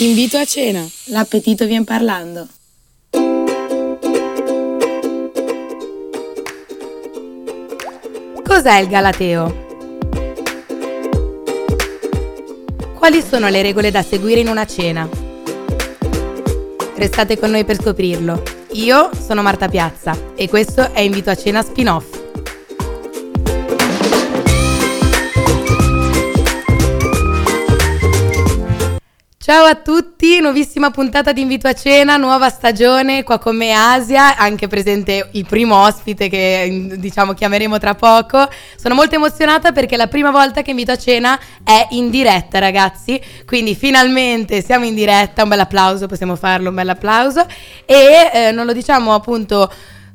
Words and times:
Invito 0.00 0.38
a 0.38 0.46
cena, 0.46 0.82
l'appetito 1.08 1.66
vien 1.66 1.84
parlando. 1.84 2.48
Cos'è 8.42 8.78
il 8.78 8.88
Galateo? 8.88 9.66
Quali 12.94 13.20
sono 13.20 13.48
le 13.48 13.60
regole 13.60 13.90
da 13.90 14.02
seguire 14.02 14.40
in 14.40 14.48
una 14.48 14.64
cena? 14.64 15.06
Restate 16.94 17.38
con 17.38 17.50
noi 17.50 17.66
per 17.66 17.76
scoprirlo. 17.76 18.42
Io 18.72 19.10
sono 19.14 19.42
Marta 19.42 19.68
Piazza 19.68 20.32
e 20.34 20.48
questo 20.48 20.94
è 20.94 21.00
Invito 21.00 21.28
a 21.28 21.34
cena 21.34 21.60
spin-off. 21.60 22.19
Ciao 29.50 29.64
a 29.64 29.74
tutti, 29.74 30.38
nuovissima 30.38 30.92
puntata 30.92 31.32
di 31.32 31.40
Invito 31.40 31.66
a 31.66 31.72
Cena, 31.72 32.16
nuova 32.16 32.48
stagione, 32.50 33.24
qua 33.24 33.40
con 33.40 33.56
me 33.56 33.72
Asia, 33.72 34.36
anche 34.36 34.68
presente 34.68 35.30
il 35.32 35.44
primo 35.44 35.74
ospite 35.74 36.28
che 36.28 36.94
diciamo 36.96 37.34
chiameremo 37.34 37.76
tra 37.76 37.96
poco. 37.96 38.48
Sono 38.76 38.94
molto 38.94 39.16
emozionata 39.16 39.72
perché 39.72 39.96
è 39.96 39.98
la 39.98 40.06
prima 40.06 40.30
volta 40.30 40.62
che 40.62 40.70
Invito 40.70 40.92
a 40.92 40.96
Cena 40.96 41.36
è 41.64 41.88
in 41.90 42.10
diretta 42.10 42.60
ragazzi, 42.60 43.20
quindi 43.44 43.74
finalmente 43.74 44.62
siamo 44.62 44.84
in 44.84 44.94
diretta, 44.94 45.42
un 45.42 45.48
bel 45.48 45.58
applauso, 45.58 46.06
possiamo 46.06 46.36
farlo, 46.36 46.68
un 46.68 46.76
bel 46.76 46.88
applauso 46.88 47.44
e 47.86 48.30
eh, 48.32 48.50
non 48.52 48.66
lo 48.66 48.72
diciamo 48.72 49.14
appunto 49.14 49.68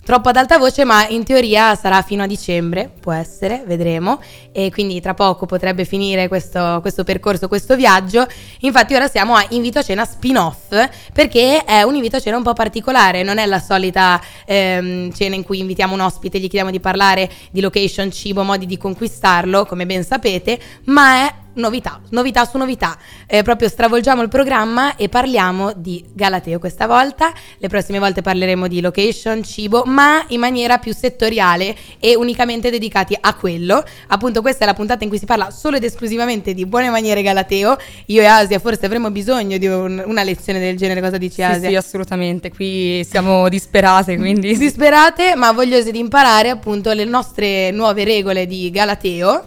troppo 0.05 0.29
ad 0.29 0.35
alta 0.35 0.59
voce, 0.59 0.85
ma 0.85 1.07
in 1.07 1.23
teoria 1.23 1.73
sarà 1.73 2.03
fino 2.03 2.21
a 2.21 2.27
dicembre, 2.27 2.91
può 2.99 3.11
essere, 3.11 3.63
vedremo, 3.65 4.21
e 4.51 4.69
quindi 4.71 5.01
tra 5.01 5.15
poco 5.15 5.47
potrebbe 5.47 5.83
finire 5.83 6.27
questo, 6.27 6.77
questo, 6.81 7.03
percorso, 7.03 7.47
questo 7.47 7.75
viaggio. 7.75 8.27
Infatti 8.59 8.93
ora 8.93 9.07
siamo 9.07 9.33
a 9.33 9.43
invito 9.49 9.79
a 9.79 9.81
cena 9.81 10.05
spin-off, 10.05 10.89
perché 11.11 11.63
è 11.65 11.81
un 11.81 11.95
invito 11.95 12.17
a 12.17 12.19
cena 12.19 12.37
un 12.37 12.43
po' 12.43 12.53
particolare, 12.53 13.23
non 13.23 13.39
è 13.39 13.47
la 13.47 13.59
solita 13.59 14.21
ehm, 14.45 15.11
cena 15.11 15.33
in 15.33 15.43
cui 15.43 15.57
invitiamo 15.57 15.95
un 15.95 16.01
ospite 16.01 16.37
e 16.37 16.39
gli 16.39 16.49
chiediamo 16.49 16.69
di 16.69 16.79
parlare 16.79 17.27
di 17.49 17.59
location, 17.59 18.11
cibo, 18.11 18.43
modi 18.43 18.67
di 18.67 18.77
conquistarlo, 18.77 19.65
come 19.65 19.87
ben 19.87 20.03
sapete, 20.03 20.59
ma 20.83 21.25
è 21.25 21.33
novità, 21.55 21.99
novità 22.09 22.45
su 22.45 22.57
novità. 22.57 22.97
Eh, 23.27 23.43
proprio 23.43 23.69
stravolgiamo 23.69 24.21
il 24.21 24.29
programma 24.29 24.95
e 24.95 25.09
parliamo 25.09 25.73
di 25.75 26.03
Galateo 26.13 26.59
questa 26.59 26.87
volta. 26.87 27.33
Le 27.57 27.67
prossime 27.67 27.99
volte 27.99 28.21
parleremo 28.21 28.67
di 28.67 28.81
location, 28.81 29.43
cibo, 29.43 29.83
ma 29.85 30.23
in 30.29 30.39
maniera 30.39 30.77
più 30.77 30.93
settoriale 30.93 31.75
e 31.99 32.15
unicamente 32.15 32.69
dedicati 32.69 33.17
a 33.19 33.33
quello. 33.35 33.83
Appunto, 34.07 34.41
questa 34.41 34.63
è 34.63 34.67
la 34.67 34.73
puntata 34.73 35.03
in 35.03 35.09
cui 35.09 35.19
si 35.19 35.25
parla 35.25 35.51
solo 35.51 35.77
ed 35.77 35.83
esclusivamente 35.83 36.53
di 36.53 36.65
buone 36.65 36.89
maniere 36.89 37.21
Galateo. 37.21 37.77
Io 38.07 38.21
e 38.21 38.25
Asia 38.25 38.59
forse 38.59 38.85
avremmo 38.85 39.11
bisogno 39.11 39.57
di 39.57 39.67
un, 39.67 40.01
una 40.05 40.23
lezione 40.23 40.59
del 40.59 40.77
genere. 40.77 41.01
Cosa 41.01 41.17
dici, 41.17 41.41
Asia? 41.41 41.59
Sì, 41.59 41.67
sì, 41.67 41.75
assolutamente. 41.75 42.51
Qui 42.51 43.05
siamo 43.09 43.49
disperate, 43.49 44.17
quindi. 44.17 44.57
disperate, 44.57 45.35
ma 45.35 45.51
vogliose 45.51 45.91
di 45.91 45.99
imparare 45.99 46.49
appunto 46.49 46.91
le 46.93 47.05
nostre 47.05 47.71
nuove 47.71 48.03
regole 48.03 48.45
di 48.45 48.69
Galateo. 48.69 49.45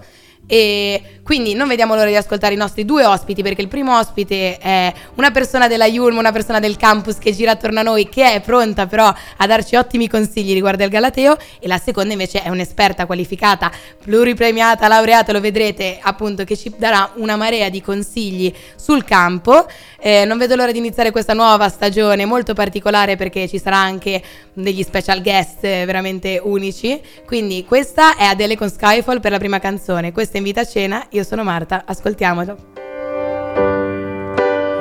E 0.50 1.18
quindi 1.28 1.52
non 1.52 1.68
vediamo 1.68 1.94
l'ora 1.94 2.08
di 2.08 2.16
ascoltare 2.16 2.54
i 2.54 2.56
nostri 2.56 2.86
due 2.86 3.04
ospiti 3.04 3.42
perché 3.42 3.60
il 3.60 3.68
primo 3.68 3.98
ospite 3.98 4.56
è 4.56 4.90
una 5.16 5.30
persona 5.30 5.68
della 5.68 5.84
Yulm, 5.84 6.16
una 6.16 6.32
persona 6.32 6.58
del 6.58 6.78
campus 6.78 7.18
che 7.18 7.34
gira 7.34 7.50
attorno 7.50 7.80
a 7.80 7.82
noi 7.82 8.08
che 8.08 8.32
è 8.32 8.40
pronta 8.40 8.86
però 8.86 9.12
a 9.36 9.46
darci 9.46 9.76
ottimi 9.76 10.08
consigli 10.08 10.54
riguardo 10.54 10.84
al 10.84 10.88
Galateo 10.88 11.36
e 11.60 11.68
la 11.68 11.76
seconda 11.76 12.12
invece 12.14 12.40
è 12.40 12.48
un'esperta 12.48 13.04
qualificata, 13.04 13.70
pluripremiata, 14.02 14.88
laureata, 14.88 15.32
lo 15.32 15.40
vedrete 15.40 15.98
appunto 16.00 16.44
che 16.44 16.56
ci 16.56 16.72
darà 16.78 17.10
una 17.16 17.36
marea 17.36 17.68
di 17.68 17.82
consigli 17.82 18.50
sul 18.74 19.04
campo. 19.04 19.66
Eh, 20.00 20.24
non 20.24 20.38
vedo 20.38 20.54
l'ora 20.54 20.72
di 20.72 20.78
iniziare 20.78 21.10
questa 21.10 21.34
nuova 21.34 21.68
stagione 21.68 22.24
molto 22.24 22.54
particolare 22.54 23.16
perché 23.16 23.46
ci 23.48 23.58
sarà 23.58 23.76
anche 23.76 24.22
degli 24.54 24.82
special 24.82 25.20
guest 25.20 25.60
veramente 25.60 26.40
unici. 26.42 26.98
Quindi 27.26 27.66
questa 27.66 28.16
è 28.16 28.24
Adele 28.24 28.56
con 28.56 28.70
Skyfall 28.70 29.20
per 29.20 29.30
la 29.30 29.38
prima 29.38 29.58
canzone, 29.58 30.10
questa 30.10 30.37
invita 30.38 30.62
a 30.62 30.64
cena. 30.64 31.06
Io 31.10 31.22
sono 31.24 31.44
Marta, 31.44 31.84
ascoltiamolo. 31.86 32.56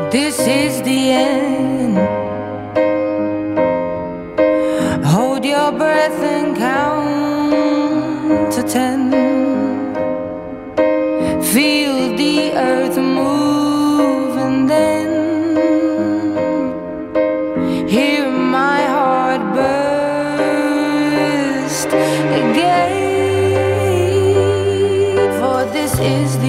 This 0.10 0.40
is 0.48 0.82
the 0.84 1.12
end. 1.12 1.98
Hold 5.04 5.44
your 5.44 5.74
breath 5.74 6.24
and 6.24 6.56
count 6.58 8.52
to 8.54 8.64
ten. 8.64 9.12
Feel 11.42 12.16
the 12.16 12.54
earth 12.56 12.98
move 12.98 14.38
and 14.38 14.70
then 14.70 15.58
hear 17.88 18.30
my 18.30 18.82
heart 18.86 19.42
burst 19.54 20.58
again. 21.88 22.67
Is 26.00 26.38
the 26.40 26.47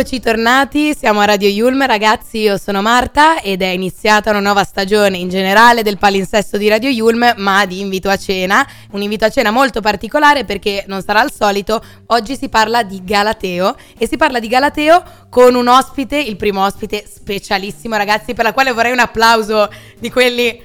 Eccoci 0.00 0.20
tornati, 0.20 0.94
siamo 0.94 1.20
a 1.20 1.26
Radio 1.26 1.50
Yulm, 1.50 1.84
ragazzi, 1.84 2.38
io 2.38 2.56
sono 2.56 2.80
Marta 2.80 3.42
ed 3.42 3.60
è 3.60 3.66
iniziata 3.66 4.30
una 4.30 4.40
nuova 4.40 4.64
stagione 4.64 5.18
in 5.18 5.28
generale 5.28 5.82
del 5.82 5.98
palinsesto 5.98 6.56
di 6.56 6.70
Radio 6.70 6.88
Yulm, 6.88 7.34
ma 7.36 7.66
di 7.66 7.80
invito 7.80 8.08
a 8.08 8.16
cena, 8.16 8.66
un 8.92 9.02
invito 9.02 9.26
a 9.26 9.28
cena 9.28 9.50
molto 9.50 9.82
particolare 9.82 10.46
perché 10.46 10.84
non 10.86 11.02
sarà 11.02 11.22
il 11.22 11.30
solito, 11.30 11.84
oggi 12.06 12.34
si 12.34 12.48
parla 12.48 12.82
di 12.82 13.04
Galateo 13.04 13.76
e 13.98 14.08
si 14.08 14.16
parla 14.16 14.40
di 14.40 14.48
Galateo 14.48 15.02
con 15.28 15.54
un 15.54 15.68
ospite, 15.68 16.16
il 16.16 16.36
primo 16.36 16.64
ospite 16.64 17.04
specialissimo 17.06 17.94
ragazzi, 17.94 18.32
per 18.32 18.46
la 18.46 18.54
quale 18.54 18.72
vorrei 18.72 18.92
un 18.92 19.00
applauso 19.00 19.70
di 19.98 20.10
quelli, 20.10 20.62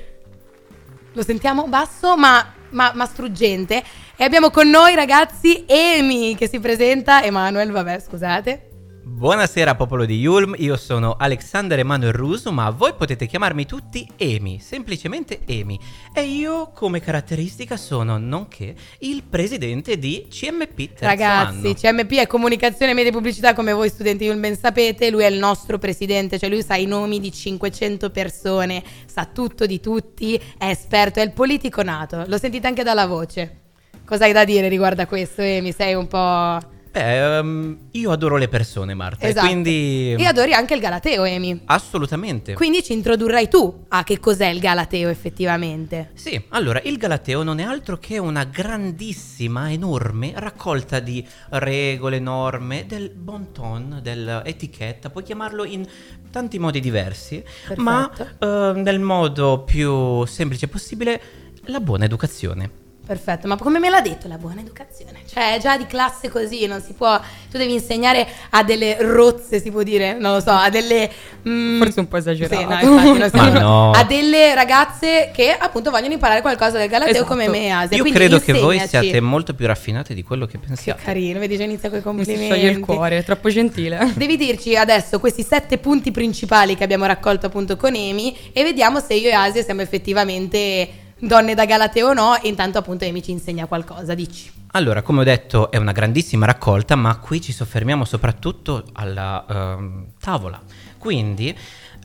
lo 1.12 1.24
sentiamo 1.24 1.68
basso 1.68 2.16
ma, 2.16 2.54
ma, 2.70 2.94
ma 2.96 3.06
struggente, 3.06 3.84
e 4.16 4.24
abbiamo 4.24 4.50
con 4.50 4.70
noi 4.70 4.96
ragazzi 4.96 5.66
Emi 5.68 6.38
che 6.38 6.48
si 6.48 6.62
presenta, 6.62 7.22
Emanuel, 7.22 7.72
vabbè 7.72 8.00
scusate. 8.00 8.70
Buonasera 9.08 9.76
popolo 9.76 10.04
di 10.04 10.18
Yulm, 10.18 10.56
io 10.58 10.76
sono 10.78 11.16
Alexander 11.16 11.78
Emanuel 11.78 12.12
Rusu, 12.12 12.50
ma 12.50 12.72
voi 12.72 12.96
potete 12.96 13.28
chiamarmi 13.28 13.68
tutti 13.68 14.10
Emi, 14.18 14.60
semplicemente 14.60 15.42
Emi. 15.46 15.80
E 16.12 16.24
io 16.24 16.72
come 16.74 17.00
caratteristica 17.00 17.78
sono, 17.78 18.18
nonché, 18.18 18.74
il 19.02 19.22
presidente 19.22 20.00
di 20.00 20.26
CMP 20.28 20.88
terzo 20.88 21.06
Ragazzi, 21.06 21.68
anno. 21.68 21.74
CMP 21.76 22.14
è 22.14 22.26
comunicazione, 22.26 22.96
media 22.96 23.12
e 23.12 23.14
pubblicità, 23.14 23.54
come 23.54 23.74
voi 23.74 23.90
studenti 23.90 24.24
Yulm 24.24 24.40
ben 24.40 24.58
sapete, 24.58 25.12
lui 25.12 25.22
è 25.22 25.28
il 25.28 25.38
nostro 25.38 25.78
presidente, 25.78 26.40
cioè 26.40 26.50
lui 26.50 26.64
sa 26.64 26.76
i 26.76 26.88
nomi 26.88 27.20
di 27.20 27.32
500 27.32 28.10
persone, 28.10 28.84
sa 29.06 29.30
tutto 29.32 29.68
di 29.68 29.80
tutti, 29.80 30.36
è 30.58 30.66
esperto, 30.66 31.20
è 31.20 31.24
il 31.24 31.32
politico 31.32 31.84
nato, 31.84 32.24
lo 32.26 32.40
sentite 32.40 32.66
anche 32.66 32.82
dalla 32.82 33.06
voce. 33.06 33.62
Cosa 34.04 34.26
hai 34.26 34.34
da 34.34 34.44
dire 34.44 34.68
riguardo 34.68 35.04
a 35.04 35.06
questo, 35.06 35.42
Emi? 35.44 35.72
Sei 35.74 35.94
un 35.94 36.08
po'... 36.08 36.74
Beh, 36.96 37.38
ehm, 37.38 37.78
io 37.92 38.12
adoro 38.12 38.38
le 38.38 38.48
persone, 38.48 38.94
Marta, 38.94 39.28
Esatto. 39.28 39.46
e 39.46 39.50
quindi... 39.50 40.16
E 40.18 40.26
adori 40.26 40.54
anche 40.54 40.76
il 40.76 40.80
Galateo, 40.80 41.26
Emi. 41.26 41.64
Assolutamente. 41.66 42.54
Quindi 42.54 42.82
ci 42.84 42.94
introdurrai 42.94 43.50
tu 43.50 43.84
a 43.90 44.06
che 44.06 44.18
cos'è 44.18 44.48
il 44.48 44.62
Galateo 44.62 45.10
effettivamente. 45.10 46.12
Sì, 46.14 46.42
allora 46.50 46.80
il 46.86 46.96
Galateo 46.96 47.44
non 47.44 47.60
è 47.60 47.64
altro 47.64 47.98
che 47.98 48.18
una 48.18 48.46
grandissima, 48.46 49.70
enorme 49.70 50.32
raccolta 50.36 51.02
di 51.02 51.26
regole, 51.50 52.20
norme, 52.20 52.86
del 52.88 53.10
bon 53.10 53.52
ton, 53.52 54.00
dell'etichetta, 54.02 55.10
puoi 55.10 55.26
chiamarlo 55.26 55.66
in 55.66 55.86
tanti 56.32 56.60
modi 56.60 56.80
diversi, 56.80 57.44
ma 57.76 58.10
eh, 58.40 58.72
nel 58.74 59.02
modo 59.02 59.64
più 59.66 60.24
semplice 60.24 60.70
possibile, 60.70 61.22
la 61.66 61.82
buona 61.82 62.06
educazione. 62.06 62.84
Perfetto, 63.06 63.48
ma 63.48 63.56
come 63.56 63.78
me 63.78 63.90
l'ha 63.90 64.02
detto 64.02 64.28
la 64.28 64.38
buona 64.38 64.62
educazione? 64.62 65.20
Cioè, 65.32 65.56
è 65.56 65.60
già 65.60 65.78
di 65.78 65.86
classe 65.86 66.28
così, 66.30 66.66
non 66.66 66.82
si 66.82 66.94
può. 66.94 67.20
Tu 67.52 67.58
devi 67.60 67.74
insegnare 67.74 68.26
a 68.50 68.64
delle 68.64 68.98
rozze, 69.00 69.60
si 69.62 69.70
può 69.70 69.84
dire, 69.84 70.14
non 70.18 70.34
lo 70.34 70.40
so, 70.40 70.50
a 70.50 70.70
delle. 70.72 71.08
mm, 71.48 71.78
Forse 71.80 72.00
un 72.00 72.08
po' 72.08 72.18
esagerato. 72.18 72.56
Sì, 72.56 72.64
no, 72.66 72.74
infatti, 73.00 73.20
non 73.20 73.30
si 73.30 73.36
Ma 73.38 73.50
può- 73.52 73.60
no. 73.60 73.92
A 73.92 74.04
delle 74.06 74.56
ragazze 74.56 75.30
che 75.36 75.52
appunto 75.56 75.92
vogliono 75.92 76.14
imparare 76.14 76.42
qualcosa 76.42 76.80
del 76.80 76.90
Galateo 76.90 77.14
Esatto. 77.14 77.28
come 77.28 77.48
me, 77.48 77.70
Asia. 77.72 77.96
Io 77.96 78.02
Quindi 78.02 78.18
credo 78.20 78.40
che 78.40 78.54
voi 78.54 78.80
siate 78.80 79.20
molto 79.22 79.54
più 79.54 79.68
raffinate 79.68 80.16
di 80.16 80.24
quello 80.24 80.46
che 80.48 80.54
Che 80.60 80.66
pensiate. 80.66 81.04
carino, 81.04 81.38
vedi, 81.40 81.58
già 81.58 81.64
inizia 81.64 81.90
con 81.90 82.00
i 82.00 82.02
Mi 82.02 82.08
complimenti. 82.08 82.46
scioglie 82.46 82.70
il 82.72 82.80
cuore, 82.80 83.18
è 83.20 83.24
troppo 83.24 83.50
gentile. 83.50 84.14
Devi 84.18 84.36
dirci 84.36 84.76
adesso 84.76 85.20
questi 85.20 85.44
sette 85.44 85.78
punti 85.78 86.10
principali 86.12 86.76
che 86.76 86.84
abbiamo 86.84 87.06
raccolto 87.06 87.46
appunto 87.46 87.78
con 87.78 87.94
Emi 87.94 88.36
e 88.52 88.64
vediamo 88.64 89.00
se 89.00 89.14
io 89.14 89.30
e 89.30 89.34
Asia 89.34 89.62
siamo 89.64 89.82
effettivamente 89.82 90.90
donne 91.20 91.54
da 91.56 91.66
Galateo 91.66 92.10
o 92.10 92.14
no. 92.14 92.40
E 92.42 92.48
intanto 92.48 92.78
appunto 92.78 93.06
Emi 93.06 93.24
ci 93.24 93.32
insegna 93.32 93.66
qualcosa, 93.66 94.14
dici. 94.14 94.52
Allora, 94.72 95.02
come 95.02 95.22
ho 95.22 95.24
detto, 95.24 95.72
è 95.72 95.78
una 95.78 95.94
grandissima 95.94 96.46
raccolta, 96.46 96.96
ma 96.96 97.18
qui 97.18 97.42
ci 97.42 97.54
soffermiamo 97.54 98.04
soprattutto 98.04 98.84
alla 98.94 99.46
ehm, 99.48 100.08
tavola. 100.20 100.62
Quindi 100.98 101.56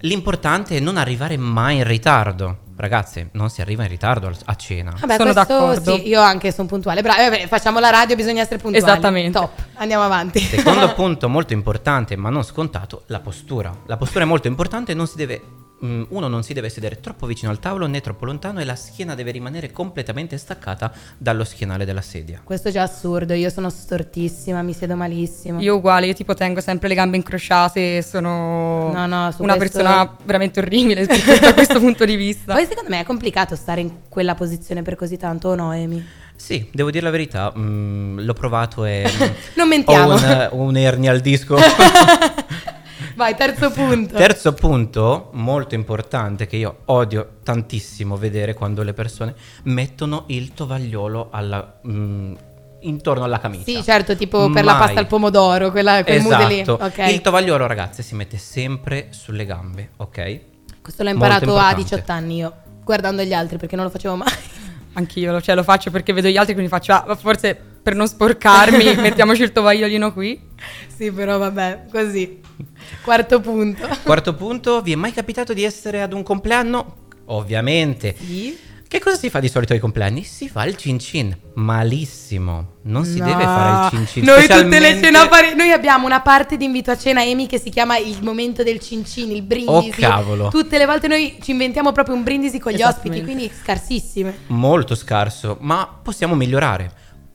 l'importante 0.03 0.77
è 0.77 0.81
non 0.81 0.97
arrivare 0.97 1.37
mai 1.37 1.79
in 1.79 1.85
ritardo. 1.85 2.69
Ragazze, 2.77 3.29
non 3.33 3.51
si 3.51 3.61
arriva 3.61 3.83
in 3.83 3.91
ritardo 3.91 4.33
a 4.45 4.55
cena. 4.55 4.95
Vabbè, 4.99 5.17
Sono 5.17 5.33
d'accordo. 5.33 5.97
Sì, 5.97 6.09
io 6.09 6.21
anche 6.21 6.53
sono 6.53 6.69
puntuale. 6.69 7.03
Bravo, 7.03 7.23
vabbè, 7.23 7.47
facciamo 7.47 7.79
la 7.79 7.91
radio, 7.91 8.17
bisogna 8.17 8.41
essere 8.41 8.59
puntuali. 8.59 8.87
Esattamente. 8.87 9.39
Top, 9.39 9.51
andiamo 9.75 10.05
avanti. 10.05 10.39
Secondo 10.39 10.93
punto 10.95 11.29
molto 11.29 11.53
importante, 11.53 12.17
ma 12.17 12.31
non 12.31 12.43
scontato, 12.43 13.03
la 13.07 13.21
postura. 13.21 13.75
La 13.87 13.97
postura 13.97 14.25
è 14.25 14.27
molto 14.27 14.47
importante, 14.47 14.95
non 14.95 15.07
si 15.07 15.17
deve, 15.17 15.43
uno 15.81 16.29
non 16.29 16.43
si 16.43 16.53
deve 16.53 16.69
sedere 16.69 17.01
troppo 17.01 17.27
vicino 17.27 17.51
al 17.51 17.59
tavolo 17.59 17.87
né 17.87 18.01
troppo 18.01 18.25
lontano 18.27 18.61
e 18.61 18.65
la 18.65 18.75
schiena 18.77 19.15
deve 19.15 19.31
rimanere 19.31 19.71
completamente 19.73 20.37
staccata 20.37 20.93
dallo 21.17 21.45
schienale 21.45 21.85
della 21.85 22.03
sedia. 22.03 22.41
Questo 22.45 22.69
è 22.69 22.71
già 22.71 22.83
assurdo, 22.83 23.33
io 23.33 23.49
sono 23.51 23.71
stortissima, 23.71 24.61
mi 24.63 24.73
siedo 24.75 24.95
malissimo. 24.97 25.61
Io 25.61 25.77
uguale, 25.77 26.07
io 26.07 26.15
tipo 26.15 26.35
tengo 26.35 26.61
sempre 26.61 26.89
le 26.89 26.95
gambe 26.95 27.17
incrociate 27.17 27.97
e 27.99 28.03
sono 28.03 28.93
No, 28.93 29.07
no, 29.07 29.31
su 29.33 29.43
una 29.43 29.57
questo- 29.57 29.79
persona 29.79 30.17
veramente 30.25 30.61
orribile 30.61 31.07
da 31.41 31.55
questo 31.55 31.79
punto 31.79 32.05
di 32.05 32.17
vista. 32.17 32.53
Poi 32.55 32.67
secondo 32.67 32.91
me 32.91 33.01
è 33.01 33.05
complicato 33.05 33.57
stare 33.57 33.81
in 33.81 33.91
quella 34.09 34.35
posizione 34.35 34.83
per 34.83 34.97
così 34.97 35.17
tanto, 35.17 35.49
o 35.49 35.55
no, 35.55 35.73
Emi? 35.73 36.05
Sì, 36.37 36.69
devo 36.73 36.91
dire 36.91 37.05
la 37.05 37.11
verità, 37.11 37.53
mm, 37.57 38.21
l'ho 38.21 38.33
provato 38.33 38.85
e 38.87 39.05
mm, 39.07 39.27
Non 39.57 39.69
mentiamo. 39.69 40.13
ho 40.15 40.17
un, 40.57 40.69
un'ernia 40.69 41.11
al 41.11 41.21
disco. 41.21 41.57
Vai, 43.21 43.37
terzo 43.37 43.71
punto. 43.71 44.17
Terzo 44.17 44.55
punto, 44.55 45.29
molto 45.33 45.75
importante, 45.75 46.47
che 46.47 46.57
io 46.57 46.79
odio 46.87 47.33
tantissimo 47.45 48.17
vedere 48.17 48.55
quando 48.55 48.83
le 48.83 48.95
persone 48.95 49.35
mettono 49.65 50.25
il 50.29 50.55
tovagliolo 50.55 51.29
alla, 51.31 51.81
mm, 51.87 52.35
intorno 52.81 53.25
alla 53.25 53.39
camicia. 53.39 53.65
Sì, 53.65 53.83
certo, 53.83 54.17
tipo 54.17 54.49
per 54.49 54.65
la 54.65 54.75
pasta 54.75 55.01
al 55.01 55.07
pomodoro, 55.07 55.71
quella, 55.71 56.03
quel 56.03 56.23
mood 56.23 56.47
lì. 56.47 56.61
Esatto. 56.61 56.83
Ok. 56.83 56.97
Il 57.11 57.21
tovagliolo, 57.21 57.67
ragazze, 57.67 58.03
si 58.03 58.15
mette 58.15 58.39
sempre 58.39 59.09
sulle 59.11 59.45
gambe, 59.45 59.91
ok? 59.99 60.41
Questo 60.81 61.03
l'ho 61.03 61.11
imparato 61.11 61.59
a 61.59 61.73
importante. 61.73 61.83
18 61.83 62.13
anni 62.13 62.37
io, 62.37 62.55
guardando 62.83 63.23
gli 63.23 63.35
altri 63.35 63.59
perché 63.59 63.77
non 63.77 63.85
lo 63.85 63.91
facevo 63.91 64.17
mai. 64.17 64.33
Anch'io 64.95 65.31
lo, 65.31 65.43
cioè, 65.43 65.55
lo 65.55 65.63
faccio 65.63 65.91
perché 65.91 66.15
vedo 66.15 66.29
gli 66.29 66.39
altri, 66.39 66.55
quindi 66.55 66.71
faccio, 66.71 66.95
ah, 66.95 67.15
forse 67.17 67.55
per 67.83 67.95
non 67.95 68.09
sporcarmi, 68.09 68.97
mettiamoci 69.01 69.43
il 69.43 69.53
tovagliolino 69.53 70.11
qui. 70.15 70.49
sì, 70.95 71.11
però 71.11 71.39
vabbè, 71.39 71.85
così. 71.91 72.41
Quarto 73.03 73.41
punto. 73.41 73.89
Quarto 74.03 74.35
punto, 74.35 74.81
vi 74.83 74.93
è 74.93 74.97
mai 74.97 75.13
capitato 75.13 75.53
di 75.53 75.65
essere 75.65 76.03
ad 76.03 76.13
un 76.13 76.23
compleanno? 76.23 76.97
Ovviamente. 77.27 78.15
Sì. 78.19 78.59
Che 78.91 78.99
cosa 78.99 79.15
si 79.17 79.31
fa 79.31 79.39
di 79.39 79.49
solito 79.49 79.73
ai 79.73 79.79
compleanni? 79.79 80.25
Si 80.25 80.49
fa 80.49 80.65
il 80.65 80.75
cin 80.77 80.99
cin. 80.99 81.37
Malissimo. 81.55 82.79
Non 82.83 83.05
si 83.05 83.19
No. 83.19 83.25
deve 83.27 83.45
fare 83.45 83.85
il 83.85 83.91
cin 83.91 84.07
cin. 84.09 84.25
Noi 84.25 84.41
tutte 84.41 84.55
le 84.55 84.61
specialmente- 84.63 85.01
cenopari, 85.07 85.55
noi 85.55 85.71
abbiamo 85.71 86.07
una 86.07 86.21
parte 86.23 86.57
di 86.57 86.65
invito 86.65 86.91
a 86.91 86.99
cena 86.99 87.23
Emi 87.25 87.47
che 87.47 87.61
si 87.61 87.71
chiama 87.71 87.99
il 87.99 88.19
momento 88.23 88.65
del 88.65 88.81
cincin, 88.81 89.31
il 89.31 89.43
brindisi. 89.43 89.91
Oh, 90.05 90.09
cavolo. 90.09 90.49
Tutte 90.49 90.77
le 90.77 90.87
volte 90.87 91.07
noi 91.07 91.39
ci 91.41 91.53
inventiamo 91.53 91.93
proprio 91.93 92.17
un 92.17 92.25
brindisi 92.25 92.59
con 92.59 92.73
gli 92.73 92.83
ospiti, 92.83 93.23
quindi 93.23 93.49
scarsissime. 93.63 94.39
Molto 94.49 94.97
scarso, 94.97 95.57
ma 95.61 95.89
possiamo 96.03 96.35
migliorare. 96.35 96.91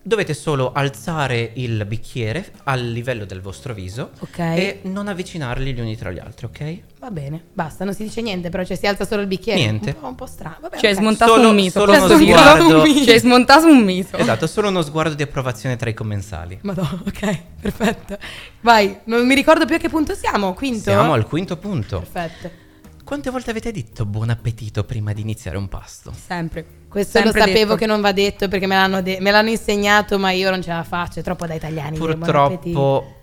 Dovete 0.07 0.35
solo 0.35 0.71
alzare 0.71 1.49
il 1.55 1.83
bicchiere 1.87 2.51
al 2.65 2.79
livello 2.91 3.25
del 3.25 3.41
vostro 3.41 3.73
viso 3.73 4.11
Ok. 4.19 4.37
e 4.37 4.79
non 4.83 5.07
avvicinarli 5.07 5.73
gli 5.73 5.79
uni 5.79 5.97
tra 5.97 6.11
gli 6.11 6.19
altri, 6.19 6.45
ok? 6.45 6.79
Va 6.99 7.09
bene, 7.09 7.41
basta, 7.51 7.83
non 7.85 7.95
si 7.95 8.03
dice 8.03 8.21
niente, 8.21 8.49
però 8.49 8.63
cioè 8.63 8.77
si 8.77 8.85
alza 8.85 9.03
solo 9.03 9.21
il 9.21 9.27
bicchiere. 9.27 9.59
Niente. 9.59 9.89
Un 9.89 9.99
po', 9.99 10.07
un 10.09 10.13
po' 10.15 10.27
strano. 10.27 10.57
Vabbè, 10.61 10.77
Cioè, 10.77 10.89
hai 10.91 10.93
ok. 10.95 10.99
smontato 11.01 11.33
Solo- 11.33 11.49
un 11.49 11.55
mito. 11.55 11.79
solo 11.79 11.91
posso 11.93 12.13
uno 12.13 12.23
sguardo. 12.23 12.83
Cioè, 13.03 13.17
smontato 13.19 13.65
un 13.65 13.83
mito. 13.83 14.17
Esatto, 14.17 14.45
solo 14.45 14.67
uno 14.69 14.83
sguardo 14.83 15.15
di 15.15 15.23
approvazione 15.23 15.75
tra 15.75 15.89
i 15.89 15.95
commensali. 15.95 16.59
Madonna, 16.61 17.01
ok, 17.07 17.37
perfetto. 17.61 18.17
Vai, 18.61 18.99
non 19.05 19.25
mi 19.25 19.33
ricordo 19.33 19.65
più 19.65 19.73
a 19.75 19.79
che 19.79 19.89
punto 19.89 20.13
siamo, 20.13 20.53
quinto? 20.53 20.81
Siamo 20.91 21.13
al 21.13 21.25
quinto 21.25 21.57
punto. 21.57 21.99
Perfetto. 22.07 22.63
Quante 23.05 23.29
volte 23.29 23.51
avete 23.51 23.71
detto 23.71 24.03
buon 24.07 24.31
appetito 24.31 24.83
prima 24.83 25.13
di 25.13 25.21
iniziare 25.21 25.57
un 25.57 25.67
pasto? 25.67 26.11
Sempre. 26.11 26.65
Questo 26.89 27.19
Sempre 27.19 27.39
lo 27.39 27.45
sapevo 27.45 27.59
detto. 27.59 27.75
che 27.75 27.85
non 27.85 28.01
va 28.01 28.11
detto 28.11 28.47
perché 28.47 28.65
me 28.65 28.73
l'hanno, 28.73 29.03
de- 29.03 29.19
me 29.21 29.29
l'hanno 29.29 29.49
insegnato, 29.51 30.17
ma 30.17 30.31
io 30.31 30.49
non 30.49 30.63
ce 30.63 30.71
la 30.71 30.83
faccio, 30.83 31.19
è 31.19 31.23
troppo 31.23 31.45
da 31.45 31.53
italiani. 31.53 31.99
Purtroppo, 31.99 33.13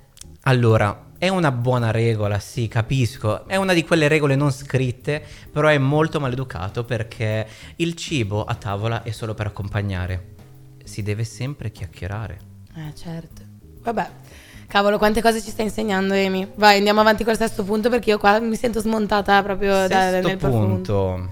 allora, 0.43 1.07
è 1.19 1.27
una 1.27 1.51
buona 1.51 1.91
regola, 1.91 2.39
sì, 2.39 2.69
capisco. 2.69 3.49
È 3.49 3.57
una 3.57 3.73
di 3.73 3.83
quelle 3.83 4.07
regole 4.07 4.37
non 4.37 4.53
scritte, 4.53 5.21
però 5.51 5.67
è 5.67 5.79
molto 5.79 6.21
maleducato 6.21 6.85
perché 6.85 7.45
il 7.77 7.97
cibo 7.97 8.45
a 8.45 8.55
tavola 8.55 9.03
è 9.03 9.11
solo 9.11 9.35
per 9.35 9.47
accompagnare. 9.47 10.35
Si 10.85 11.03
deve 11.03 11.25
sempre 11.25 11.73
chiacchierare. 11.73 12.39
Eh, 12.77 12.95
certo. 12.95 13.43
Vabbè. 13.83 14.11
Cavolo, 14.73 14.97
quante 14.97 15.21
cose 15.21 15.43
ci 15.43 15.51
stai 15.51 15.67
insegnando, 15.67 16.15
Emi. 16.15 16.51
Vai, 16.55 16.79
andiamo 16.79 17.01
avanti 17.01 17.25
col 17.25 17.37
sesto 17.37 17.63
punto 17.63 17.91
perché 17.91 18.09
io 18.09 18.17
qua 18.17 18.39
mi 18.39 18.57
sento 18.57 18.81
smontata 18.81 19.43
proprio 19.43 19.87
da, 19.87 20.09
Sesto 20.13 20.29
nel 20.29 20.39
profondo. 20.39 20.67
punto. 20.67 21.29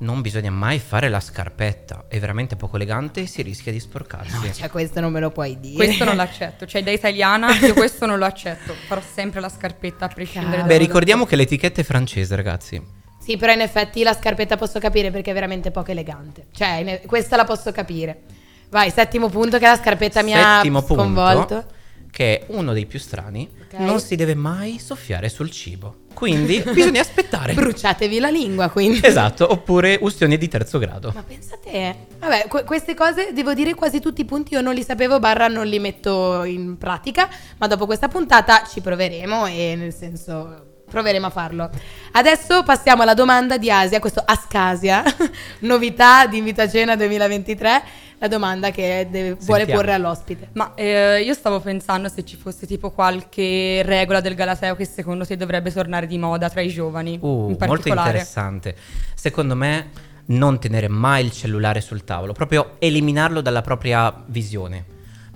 Non 0.00 0.20
bisogna 0.20 0.50
mai 0.50 0.78
fare 0.78 1.08
la 1.08 1.18
scarpetta, 1.18 2.04
è 2.06 2.18
veramente 2.18 2.54
poco 2.54 2.76
elegante 2.76 3.22
e 3.22 3.26
si 3.26 3.40
rischia 3.40 3.72
di 3.72 3.80
sporcarsi. 3.80 4.46
No, 4.46 4.52
cioè 4.52 4.68
questo 4.68 5.00
non 5.00 5.10
me 5.10 5.20
lo 5.20 5.30
puoi 5.30 5.58
dire. 5.58 5.76
Questo 5.86 6.04
non 6.04 6.16
l'accetto. 6.16 6.66
Cioè, 6.66 6.82
da 6.82 6.90
italiana, 6.90 7.56
io 7.64 7.72
questo 7.72 8.04
non 8.04 8.18
lo 8.18 8.26
accetto. 8.26 8.74
Farò 8.86 9.00
sempre 9.00 9.40
la 9.40 9.48
scarpetta 9.48 10.04
a 10.04 10.08
prescindere 10.08 10.56
Cavolo. 10.56 10.68
da 10.68 10.74
Beh, 10.78 10.84
ricordiamo 10.84 11.24
che 11.24 11.34
l'etichetta 11.34 11.80
è 11.80 11.84
francese, 11.84 12.36
ragazzi. 12.36 12.78
Sì, 13.18 13.38
però 13.38 13.54
in 13.54 13.62
effetti 13.62 14.02
la 14.02 14.12
scarpetta 14.12 14.58
posso 14.58 14.78
capire 14.78 15.10
perché 15.10 15.30
è 15.30 15.34
veramente 15.34 15.70
poco 15.70 15.92
elegante. 15.92 16.48
Cioè, 16.52 17.00
questa 17.06 17.36
la 17.36 17.44
posso 17.44 17.72
capire. 17.72 18.20
Vai, 18.68 18.90
settimo 18.90 19.30
punto 19.30 19.56
che 19.56 19.64
la 19.64 19.76
scarpetta 19.78 20.22
mi 20.22 20.34
ha 20.34 20.56
Settimo 20.56 20.82
punto. 20.82 21.80
Che 22.12 22.40
è 22.40 22.44
uno 22.48 22.74
dei 22.74 22.84
più 22.84 22.98
strani, 22.98 23.48
Ok. 23.72 23.78
non 23.80 23.98
si 23.98 24.16
deve 24.16 24.34
mai 24.34 24.78
soffiare 24.78 25.30
sul 25.30 25.50
cibo. 25.50 26.00
Quindi 26.12 26.60
bisogna 26.70 27.00
aspettare. 27.00 27.54
Bruciatevi 27.54 28.18
la 28.18 28.28
lingua, 28.28 28.68
quindi. 28.68 29.00
Esatto, 29.02 29.50
oppure 29.50 29.96
ustioni 30.02 30.36
di 30.36 30.46
terzo 30.46 30.78
grado. 30.78 31.10
Ma 31.14 31.22
pensate, 31.22 32.08
vabbè, 32.18 32.48
que- 32.48 32.64
queste 32.64 32.94
cose 32.94 33.32
devo 33.32 33.54
dire 33.54 33.72
quasi 33.74 33.98
tutti 33.98 34.20
i 34.20 34.24
punti 34.26 34.52
io 34.52 34.60
non 34.60 34.74
li 34.74 34.82
sapevo, 34.84 35.18
barra 35.18 35.48
non 35.48 35.66
li 35.66 35.78
metto 35.78 36.44
in 36.44 36.76
pratica, 36.76 37.30
ma 37.56 37.66
dopo 37.66 37.86
questa 37.86 38.08
puntata 38.08 38.64
ci 38.70 38.82
proveremo 38.82 39.46
e 39.46 39.74
nel 39.74 39.94
senso 39.94 40.66
proveremo 40.90 41.24
a 41.26 41.30
farlo. 41.30 41.70
Adesso 42.12 42.62
passiamo 42.64 43.00
alla 43.00 43.14
domanda 43.14 43.56
di 43.56 43.70
Asia, 43.70 43.98
questo 43.98 44.22
Ascasia, 44.22 45.02
novità 45.60 46.26
di 46.26 46.36
Invito 46.36 46.60
a 46.60 46.68
Cena 46.68 46.94
2023, 46.94 47.82
la 48.22 48.28
domanda 48.28 48.70
che 48.70 49.08
deve- 49.10 49.34
vuole 49.40 49.66
porre 49.66 49.92
all'ospite. 49.92 50.50
Ma 50.52 50.74
eh, 50.74 51.22
io 51.22 51.34
stavo 51.34 51.58
pensando 51.58 52.08
se 52.08 52.24
ci 52.24 52.36
fosse 52.36 52.68
tipo 52.68 52.92
qualche 52.92 53.82
regola 53.84 54.20
del 54.20 54.36
Galateo 54.36 54.76
che 54.76 54.84
secondo 54.84 55.26
te 55.26 55.36
dovrebbe 55.36 55.72
tornare 55.72 56.06
di 56.06 56.18
moda 56.18 56.48
tra 56.48 56.60
i 56.60 56.68
giovani. 56.68 57.18
Uh, 57.20 57.50
in 57.50 57.56
molto 57.66 57.88
interessante. 57.88 58.76
Secondo 59.14 59.56
me 59.56 59.90
non 60.26 60.60
tenere 60.60 60.86
mai 60.86 61.24
il 61.24 61.32
cellulare 61.32 61.80
sul 61.80 62.04
tavolo, 62.04 62.32
proprio 62.32 62.76
eliminarlo 62.78 63.40
dalla 63.40 63.60
propria 63.60 64.14
visione. 64.26 64.84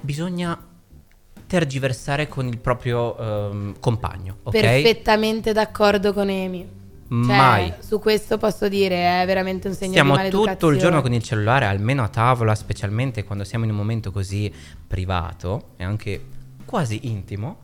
Bisogna 0.00 0.56
tergiversare 1.44 2.28
con 2.28 2.46
il 2.46 2.58
proprio 2.58 3.18
ehm, 3.18 3.74
compagno, 3.80 4.38
ok? 4.44 4.60
Perfettamente 4.60 5.52
d'accordo 5.52 6.12
con 6.12 6.28
Emi. 6.28 6.84
Cioè, 7.08 7.36
Mai. 7.36 7.72
Su 7.78 8.00
questo 8.00 8.36
posso 8.36 8.68
dire, 8.68 9.22
è 9.22 9.26
veramente 9.26 9.68
un 9.68 9.74
segno 9.74 9.90
Stiamo 9.92 10.12
di 10.12 10.16
maleducazione. 10.18 10.56
tutto 10.58 10.72
il 10.72 10.78
giorno 10.78 11.02
con 11.02 11.12
il 11.12 11.22
cellulare, 11.22 11.66
almeno 11.66 12.02
a 12.02 12.08
tavola, 12.08 12.54
specialmente 12.54 13.22
quando 13.24 13.44
siamo 13.44 13.64
in 13.64 13.70
un 13.70 13.76
momento 13.76 14.10
così 14.10 14.52
privato 14.86 15.74
e 15.76 15.84
anche 15.84 16.24
quasi 16.64 17.00
intimo, 17.08 17.58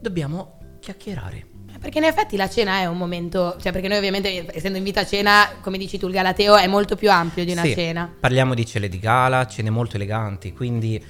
dobbiamo 0.00 0.58
chiacchierare. 0.80 1.46
Perché 1.80 1.98
in 1.98 2.04
effetti 2.04 2.36
la 2.36 2.48
cena 2.48 2.78
è 2.78 2.86
un 2.86 2.96
momento, 2.96 3.56
cioè 3.60 3.70
perché 3.70 3.86
noi 3.86 3.98
ovviamente 3.98 4.46
essendo 4.54 4.78
in 4.78 4.84
vita 4.84 5.00
a 5.00 5.06
cena, 5.06 5.46
come 5.60 5.76
dici 5.78 5.98
tu 5.98 6.06
il 6.06 6.12
Galateo 6.12 6.56
è 6.56 6.66
molto 6.66 6.96
più 6.96 7.10
ampio 7.10 7.44
di 7.44 7.52
una 7.52 7.62
Sì, 7.62 7.74
cena. 7.74 8.10
Parliamo 8.18 8.54
di 8.54 8.64
cene 8.64 8.88
di 8.88 8.98
gala, 8.98 9.46
cene 9.46 9.68
molto 9.68 9.96
eleganti, 9.96 10.52
quindi 10.54 11.02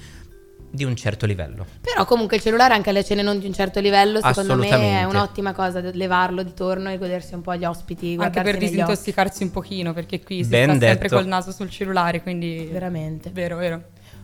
di 0.69 0.83
un 0.83 0.95
certo 0.95 1.25
livello. 1.25 1.65
Però 1.81 2.05
comunque 2.05 2.37
il 2.37 2.41
cellulare 2.43 2.73
anche 2.73 2.89
alle 2.89 3.03
cene 3.03 3.21
non 3.21 3.39
di 3.39 3.45
un 3.45 3.53
certo 3.53 3.79
livello, 3.79 4.19
secondo 4.21 4.55
me 4.55 4.69
è 4.99 5.03
un'ottima 5.03 5.53
cosa 5.53 5.79
levarlo 5.81 6.43
di 6.43 6.53
torno 6.53 6.89
e 6.89 6.97
godersi 6.97 7.33
un 7.33 7.41
po' 7.41 7.55
gli 7.55 7.65
ospiti, 7.65 8.15
Anche 8.19 8.41
per 8.41 8.57
disintossicarsi 8.57 9.43
un 9.43 9.51
pochino, 9.51 9.93
perché 9.93 10.21
qui 10.21 10.43
si 10.43 10.49
Ben 10.49 10.75
sta 10.75 10.85
sempre 10.87 11.07
detto. 11.07 11.15
col 11.15 11.27
naso 11.27 11.51
sul 11.51 11.69
cellulare, 11.69 12.21
quindi... 12.21 12.67
Veramente. 12.71 13.29
Vero, 13.31 13.55
vero. 13.57 13.81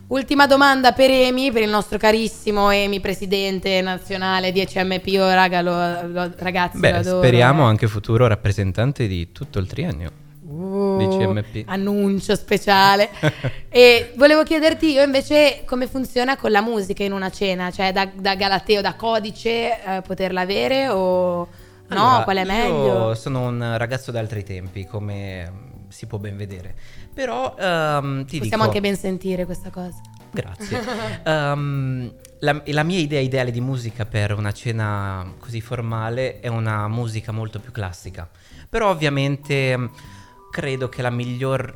Ultima 0.07 0.45
domanda 0.45 0.91
per 0.91 1.09
Emi, 1.09 1.51
per 1.51 1.61
il 1.63 1.69
nostro 1.69 1.97
carissimo 1.97 2.69
Emi, 2.69 2.99
presidente 2.99 3.81
nazionale 3.81 4.51
di 4.51 4.59
ECMP. 4.59 5.07
Io, 5.07 5.25
raga, 5.33 5.61
lo- 5.61 6.07
lo- 6.07 6.31
ragazzi, 6.37 6.75
lo 6.75 6.81
Beh, 6.81 6.93
adoro. 6.93 7.17
speriamo 7.19 7.63
anche 7.63 7.87
futuro 7.87 8.27
rappresentante 8.27 9.07
di 9.07 9.31
tutto 9.31 9.59
il 9.59 9.65
triennio. 9.65 10.11
Uh, 10.53 10.97
di 10.97 11.07
CMP. 11.07 11.63
Annuncio 11.65 12.35
speciale. 12.35 13.09
e 13.69 14.13
volevo 14.15 14.43
chiederti 14.43 14.91
io 14.91 15.01
invece 15.01 15.63
come 15.65 15.87
funziona 15.87 16.37
con 16.37 16.51
la 16.51 16.61
musica 16.61 17.03
in 17.03 17.11
una 17.11 17.31
cena, 17.31 17.71
cioè 17.71 17.91
da, 17.91 18.07
da 18.13 18.35
Galateo, 18.35 18.81
da 18.81 18.93
codice, 18.93 19.81
eh, 19.83 20.01
poterla 20.05 20.41
avere 20.41 20.89
o 20.89 21.47
no? 21.87 22.07
Allora, 22.07 22.23
Qual 22.23 22.37
è 22.37 22.41
Io 22.41 22.45
meglio? 22.45 23.15
sono 23.15 23.47
un 23.47 23.77
ragazzo 23.77 24.11
d'altri 24.11 24.43
tempi, 24.43 24.85
come 24.85 25.71
si 25.89 26.05
può 26.05 26.19
ben 26.19 26.37
vedere. 26.37 26.75
Però 27.13 27.55
ehm, 27.57 28.25
ti 28.25 28.37
Possiamo 28.37 28.63
dico... 28.63 28.75
anche 28.75 28.81
ben 28.81 28.95
sentire 28.95 29.45
questa 29.45 29.69
cosa. 29.69 30.01
Grazie. 30.31 30.81
Ehm, 31.23 32.13
la, 32.39 32.61
la 32.65 32.83
mia 32.83 32.99
idea 32.99 33.21
ideale 33.21 33.51
di 33.51 33.61
musica 33.61 34.05
per 34.05 34.33
una 34.33 34.51
cena 34.51 35.33
così 35.39 35.61
formale 35.61 36.41
è 36.41 36.47
una 36.47 36.87
musica 36.89 37.31
molto 37.31 37.59
più 37.59 37.71
classica. 37.71 38.29
Però 38.67 38.89
ovviamente 38.89 39.89
credo 40.53 40.87
che 40.87 41.01
la 41.01 41.09
miglior, 41.09 41.75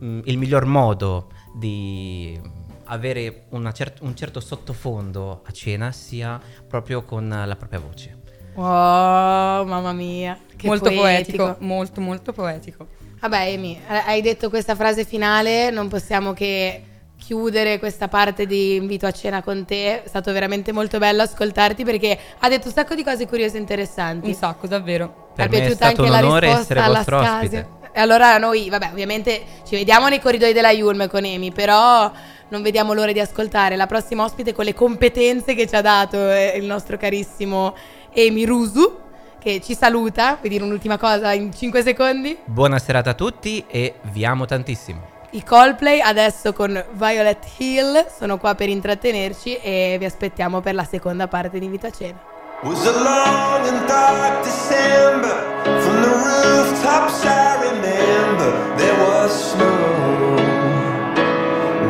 mh, 0.00 0.22
il 0.24 0.36
miglior 0.36 0.64
modo 0.64 1.28
di 1.54 2.38
avere 2.86 3.44
una 3.50 3.70
cer- 3.70 4.00
un 4.00 4.16
certo 4.16 4.40
sottofondo 4.40 5.42
a 5.46 5.52
cena 5.52 5.92
sia 5.92 6.40
proprio 6.66 7.04
con 7.04 7.28
la 7.28 7.54
propria 7.54 7.78
voce. 7.78 8.22
Oh, 8.54 9.64
mamma 9.64 9.92
mia. 9.92 10.36
Che 10.56 10.66
molto 10.66 10.90
poetico. 10.90 11.44
poetico, 11.44 11.64
molto 11.64 12.00
molto 12.00 12.32
poetico. 12.32 12.86
Vabbè, 13.20 13.46
Emi, 13.46 13.80
hai 13.86 14.20
detto 14.22 14.50
questa 14.50 14.74
frase 14.74 15.04
finale, 15.04 15.70
non 15.70 15.88
possiamo 15.88 16.32
che 16.32 16.82
chiudere 17.16 17.78
questa 17.78 18.08
parte 18.08 18.44
di 18.44 18.74
invito 18.74 19.06
a 19.06 19.12
cena 19.12 19.40
con 19.42 19.64
te. 19.64 20.02
È 20.02 20.08
stato 20.08 20.32
veramente 20.32 20.72
molto 20.72 20.98
bello 20.98 21.22
ascoltarti 21.22 21.84
perché 21.84 22.18
ha 22.38 22.48
detto 22.48 22.66
un 22.66 22.72
sacco 22.72 22.96
di 22.96 23.04
cose 23.04 23.26
curiose 23.26 23.56
e 23.56 23.60
interessanti. 23.60 24.28
Un 24.28 24.34
sacco, 24.34 24.66
davvero. 24.66 25.30
Per 25.34 25.48
Mi 25.48 25.56
è 25.56 25.58
me 25.58 25.64
è 25.64 25.66
piaciuta 25.66 25.86
stato 25.86 26.02
anche 26.02 26.14
un 26.14 26.20
la 26.20 26.26
onore 26.26 26.46
risposta 26.46 26.62
essere 26.62 26.80
alla 26.80 26.96
vostro 26.96 27.18
ospite. 27.20 27.68
E 27.96 28.00
allora 28.00 28.36
noi, 28.36 28.68
vabbè, 28.68 28.90
ovviamente 28.92 29.42
ci 29.64 29.74
vediamo 29.74 30.08
nei 30.08 30.20
corridoi 30.20 30.52
della 30.52 30.70
Yulm 30.70 31.08
con 31.08 31.24
Emi, 31.24 31.50
però 31.50 32.12
non 32.48 32.60
vediamo 32.60 32.92
l'ora 32.92 33.10
di 33.10 33.20
ascoltare 33.20 33.74
la 33.74 33.86
prossima 33.86 34.22
ospite 34.22 34.52
con 34.52 34.66
le 34.66 34.74
competenze 34.74 35.54
che 35.54 35.66
ci 35.66 35.74
ha 35.76 35.80
dato 35.80 36.30
eh, 36.30 36.58
il 36.58 36.66
nostro 36.66 36.98
carissimo 36.98 37.74
Emi 38.12 38.44
Rusu, 38.44 38.98
che 39.38 39.62
ci 39.62 39.74
saluta. 39.74 40.36
Vuoi 40.38 40.50
dire 40.50 40.62
un'ultima 40.62 40.98
cosa 40.98 41.32
in 41.32 41.54
5 41.54 41.80
secondi? 41.80 42.36
Buona 42.44 42.78
serata 42.78 43.08
a 43.08 43.14
tutti 43.14 43.64
e 43.66 43.94
vi 44.12 44.26
amo 44.26 44.44
tantissimo. 44.44 45.14
I 45.30 45.42
Coldplay 45.42 46.00
adesso 46.00 46.52
con 46.52 46.84
Violet 46.92 47.46
Hill 47.56 48.08
sono 48.14 48.36
qua 48.36 48.54
per 48.54 48.68
intrattenerci 48.68 49.56
e 49.56 49.96
vi 49.98 50.04
aspettiamo 50.04 50.60
per 50.60 50.74
la 50.74 50.84
seconda 50.84 51.28
parte 51.28 51.58
di 51.58 51.64
Invito 51.64 51.86
a 51.86 51.90
Cena. 51.90 52.35
Was 52.64 52.86
a 52.86 52.92
long 52.92 53.68
and 53.68 53.86
dark 53.86 54.42
December. 54.42 55.36
From 55.82 55.96
the 56.00 56.08
rooftops 56.08 57.22
I 57.24 57.60
remember 57.68 58.76
there 58.78 58.98
was 58.98 59.52
snow, 59.52 60.36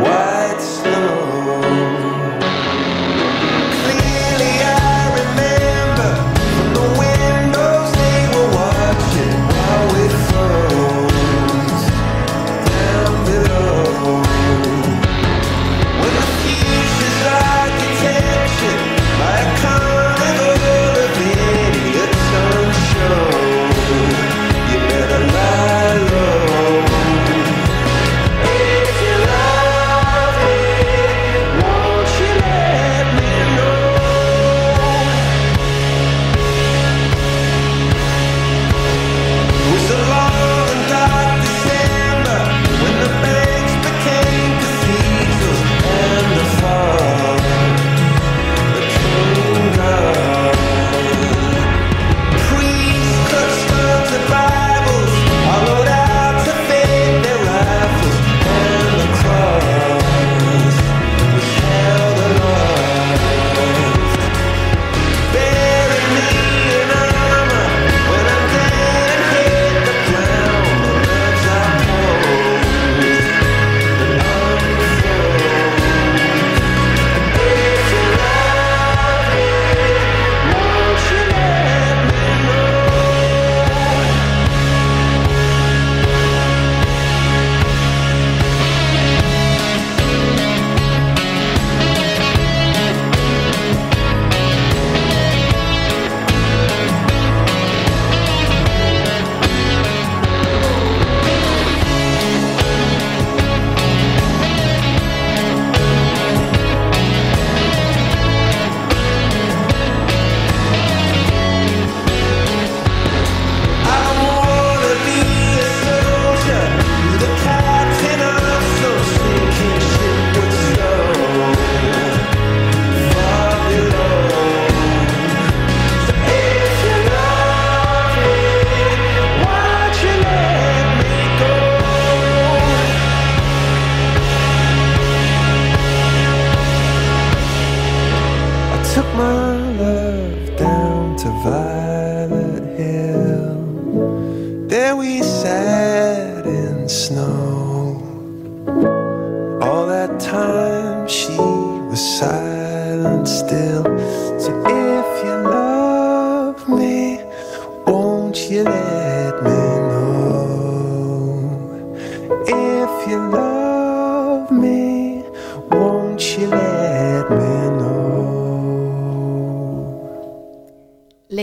white 0.03 0.36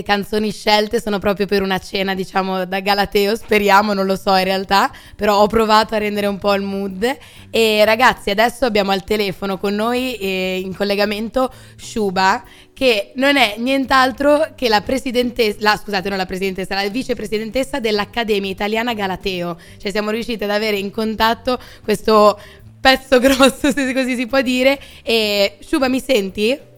Canzoni 0.04 0.52
scelte 0.52 1.02
sono 1.02 1.20
proprio 1.20 1.46
per 1.46 1.62
una 1.62 1.80
cena, 1.80 2.14
diciamo, 2.14 2.66
da 2.66 2.80
Galateo, 2.80 3.36
speriamo, 3.36 3.94
non 3.94 4.06
lo 4.06 4.16
so 4.16 4.36
in 4.36 4.44
realtà, 4.44 4.92
però 5.16 5.40
ho 5.40 5.48
provato 5.48 5.96
a 5.96 5.98
rendere 5.98 6.28
un 6.28 6.38
po' 6.38 6.54
il 6.54 6.62
mood. 6.62 7.18
E 7.50 7.84
ragazzi, 7.86 8.30
adesso 8.30 8.66
abbiamo 8.66 8.92
al 8.92 9.04
telefono 9.04 9.58
con 9.58 9.74
noi 9.74 10.16
eh, 10.16 10.60
in 10.64 10.76
collegamento 10.76 11.52
Shuba, 11.76 12.44
che 12.74 13.12
non 13.16 13.38
è 13.38 13.56
nient'altro 13.58 14.54
che 14.56 14.68
la 14.70 14.82
presidentessa, 14.82 15.78
scusate, 15.78 16.10
non 16.10 16.18
la 16.18 16.26
presidentessa, 16.26 16.76
la 16.76 16.88
vicepresidentessa 16.90 17.80
dell'Accademia 17.80 18.50
Italiana 18.50 18.94
Galateo. 18.94 19.58
Cioè 19.78 19.92
siamo 19.92 20.10
riusciti 20.10 20.44
ad 20.44 20.50
avere 20.50 20.78
in 20.78 20.92
contatto 20.92 21.60
questo 21.84 22.40
pezzo 22.82 23.18
grosso, 23.22 23.72
se 23.72 23.94
così 23.94 24.16
si 24.16 24.28
può 24.28 24.42
dire. 24.42 24.80
E 25.04 25.58
Shuba, 25.60 25.88
mi 25.88 26.00
senti? 26.00 26.72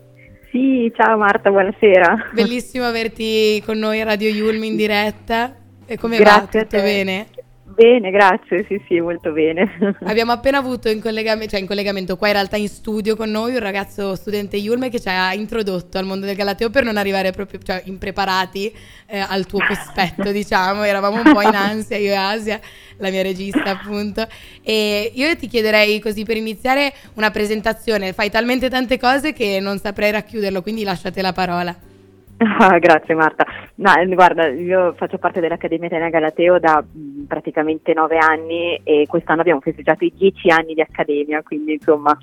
Sì, 0.56 0.90
ciao 0.96 1.18
Marta, 1.18 1.50
buonasera. 1.50 2.30
Bellissimo 2.32 2.86
averti 2.86 3.62
con 3.66 3.78
noi 3.78 4.00
a 4.00 4.06
Radio 4.06 4.30
Yulm 4.30 4.64
in 4.64 4.78
diretta. 4.78 5.54
E 5.86 5.98
come 5.98 6.16
Grazie 6.16 6.60
va? 6.62 6.66
Tutto 6.66 6.82
bene? 6.82 7.28
Bene, 7.76 8.10
grazie, 8.10 8.64
sì, 8.70 8.82
sì, 8.88 9.02
molto 9.02 9.34
bene. 9.34 9.70
Abbiamo 10.06 10.32
appena 10.32 10.60
avuto 10.60 10.88
in 10.88 11.02
collegamento, 11.02 11.50
cioè 11.50 11.60
in 11.60 11.68
collegamento 11.68 12.16
qua 12.16 12.28
in 12.28 12.34
realtà 12.34 12.56
in 12.56 12.70
studio 12.70 13.18
con 13.18 13.30
noi 13.30 13.52
un 13.52 13.60
ragazzo 13.60 14.16
studente 14.16 14.56
Yulme 14.56 14.90
che 14.90 15.02
ci 15.02 15.10
ha 15.10 15.34
introdotto 15.34 15.98
al 15.98 16.06
mondo 16.06 16.26
del 16.26 16.38
Galateo 16.38 16.70
per 16.70 16.86
non 16.86 16.96
arrivare 16.96 17.32
proprio 17.32 17.60
cioè, 17.62 17.82
impreparati 17.84 18.74
eh, 19.08 19.20
al 19.20 19.46
tuo 19.46 19.60
cospetto, 19.60 20.32
diciamo. 20.32 20.84
Eravamo 20.84 21.18
un 21.18 21.34
po' 21.34 21.42
in 21.42 21.54
ansia, 21.54 21.98
io 21.98 22.12
e 22.12 22.16
Asia, 22.16 22.62
la 22.98 23.10
mia 23.10 23.24
regista 23.24 23.72
appunto. 23.72 24.26
E 24.64 25.12
io 25.14 25.36
ti 25.36 25.48
chiederei 25.48 26.00
così 26.00 26.24
per 26.24 26.38
iniziare 26.38 26.94
una 27.16 27.30
presentazione. 27.30 28.14
Fai 28.14 28.30
talmente 28.30 28.70
tante 28.70 28.98
cose 28.98 29.34
che 29.34 29.60
non 29.60 29.80
saprei 29.80 30.12
racchiuderlo, 30.12 30.62
quindi 30.62 30.86
lasciate 30.86 31.22
la 31.22 31.34
parola. 31.34 31.76
Ah, 32.38 32.78
grazie 32.80 33.16
Marta. 33.16 33.46
No, 33.76 33.96
eh, 33.96 34.06
guarda, 34.08 34.48
io 34.48 34.94
faccio 34.98 35.18
parte 35.18 35.40
dell'Accademia 35.40 35.88
Italiana 35.88 36.10
Galateo 36.10 36.60
da 36.60 36.84
mh, 36.84 37.15
praticamente 37.28 37.94
nove 37.94 38.18
anni 38.18 38.80
e 38.84 39.06
quest'anno 39.08 39.42
abbiamo 39.42 39.62
festeggiato 39.62 40.04
i 40.04 40.14
dieci 40.16 40.50
anni 40.50 40.74
di 40.74 40.82
Accademia, 40.82 41.42
quindi 41.44 41.74
insomma 41.74 42.18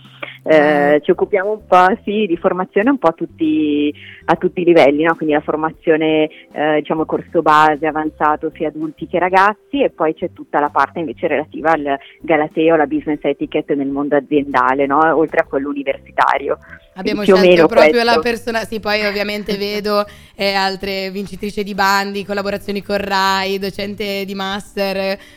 eh, 0.45 1.01
ci 1.03 1.11
occupiamo 1.11 1.51
un 1.51 1.67
po' 1.67 1.87
sì, 2.05 2.27
di 2.27 2.37
formazione 2.37 2.91
un 2.91 2.99
po' 2.99 3.09
a 3.09 3.13
tutti, 3.13 3.93
a 4.27 4.37
tutti 4.37 4.61
i 4.63 4.65
livelli, 4.65 5.05
no? 5.05 5.15
quindi 5.15 5.35
la 5.35 5.41
formazione 5.41 6.29
eh, 6.53 6.77
diciamo 6.81 7.05
corso 7.05 7.43
base, 7.43 7.87
avanzato 7.87 8.51
sia 8.55 8.69
adulti 8.69 9.07
che 9.07 9.19
ragazzi 9.19 9.83
e 9.83 9.91
poi 9.91 10.15
c'è 10.15 10.33
tutta 10.33 10.61
la 10.61 10.69
parte 10.69 10.99
invece 10.99 11.27
relativa 11.27 11.73
al 11.73 11.99
Galateo, 12.21 12.75
alla 12.75 12.87
business 12.87 13.21
etiquette 13.23 13.75
nel 13.75 13.89
mondo 13.89 14.17
aziendale, 14.17 14.87
no? 14.87 14.99
oltre 15.17 15.41
a 15.41 15.45
quello 15.45 15.69
universitario. 15.69 16.59
Abbiamo 16.95 17.23
Più 17.23 17.35
scelto 17.35 17.67
proprio 17.67 17.91
questo. 17.91 18.11
la 18.11 18.19
persona, 18.19 18.65
sì, 18.65 18.79
poi 18.79 19.05
ovviamente 19.07 19.57
vedo 19.59 20.05
eh, 20.35 20.53
altre 20.53 21.11
vincitrici 21.11 21.63
di 21.63 21.75
bandi, 21.75 22.25
collaborazioni 22.25 22.83
con 22.83 22.99
RAI, 22.99 23.59
docente 23.59 24.25
di 24.25 24.35
master, 24.35 24.92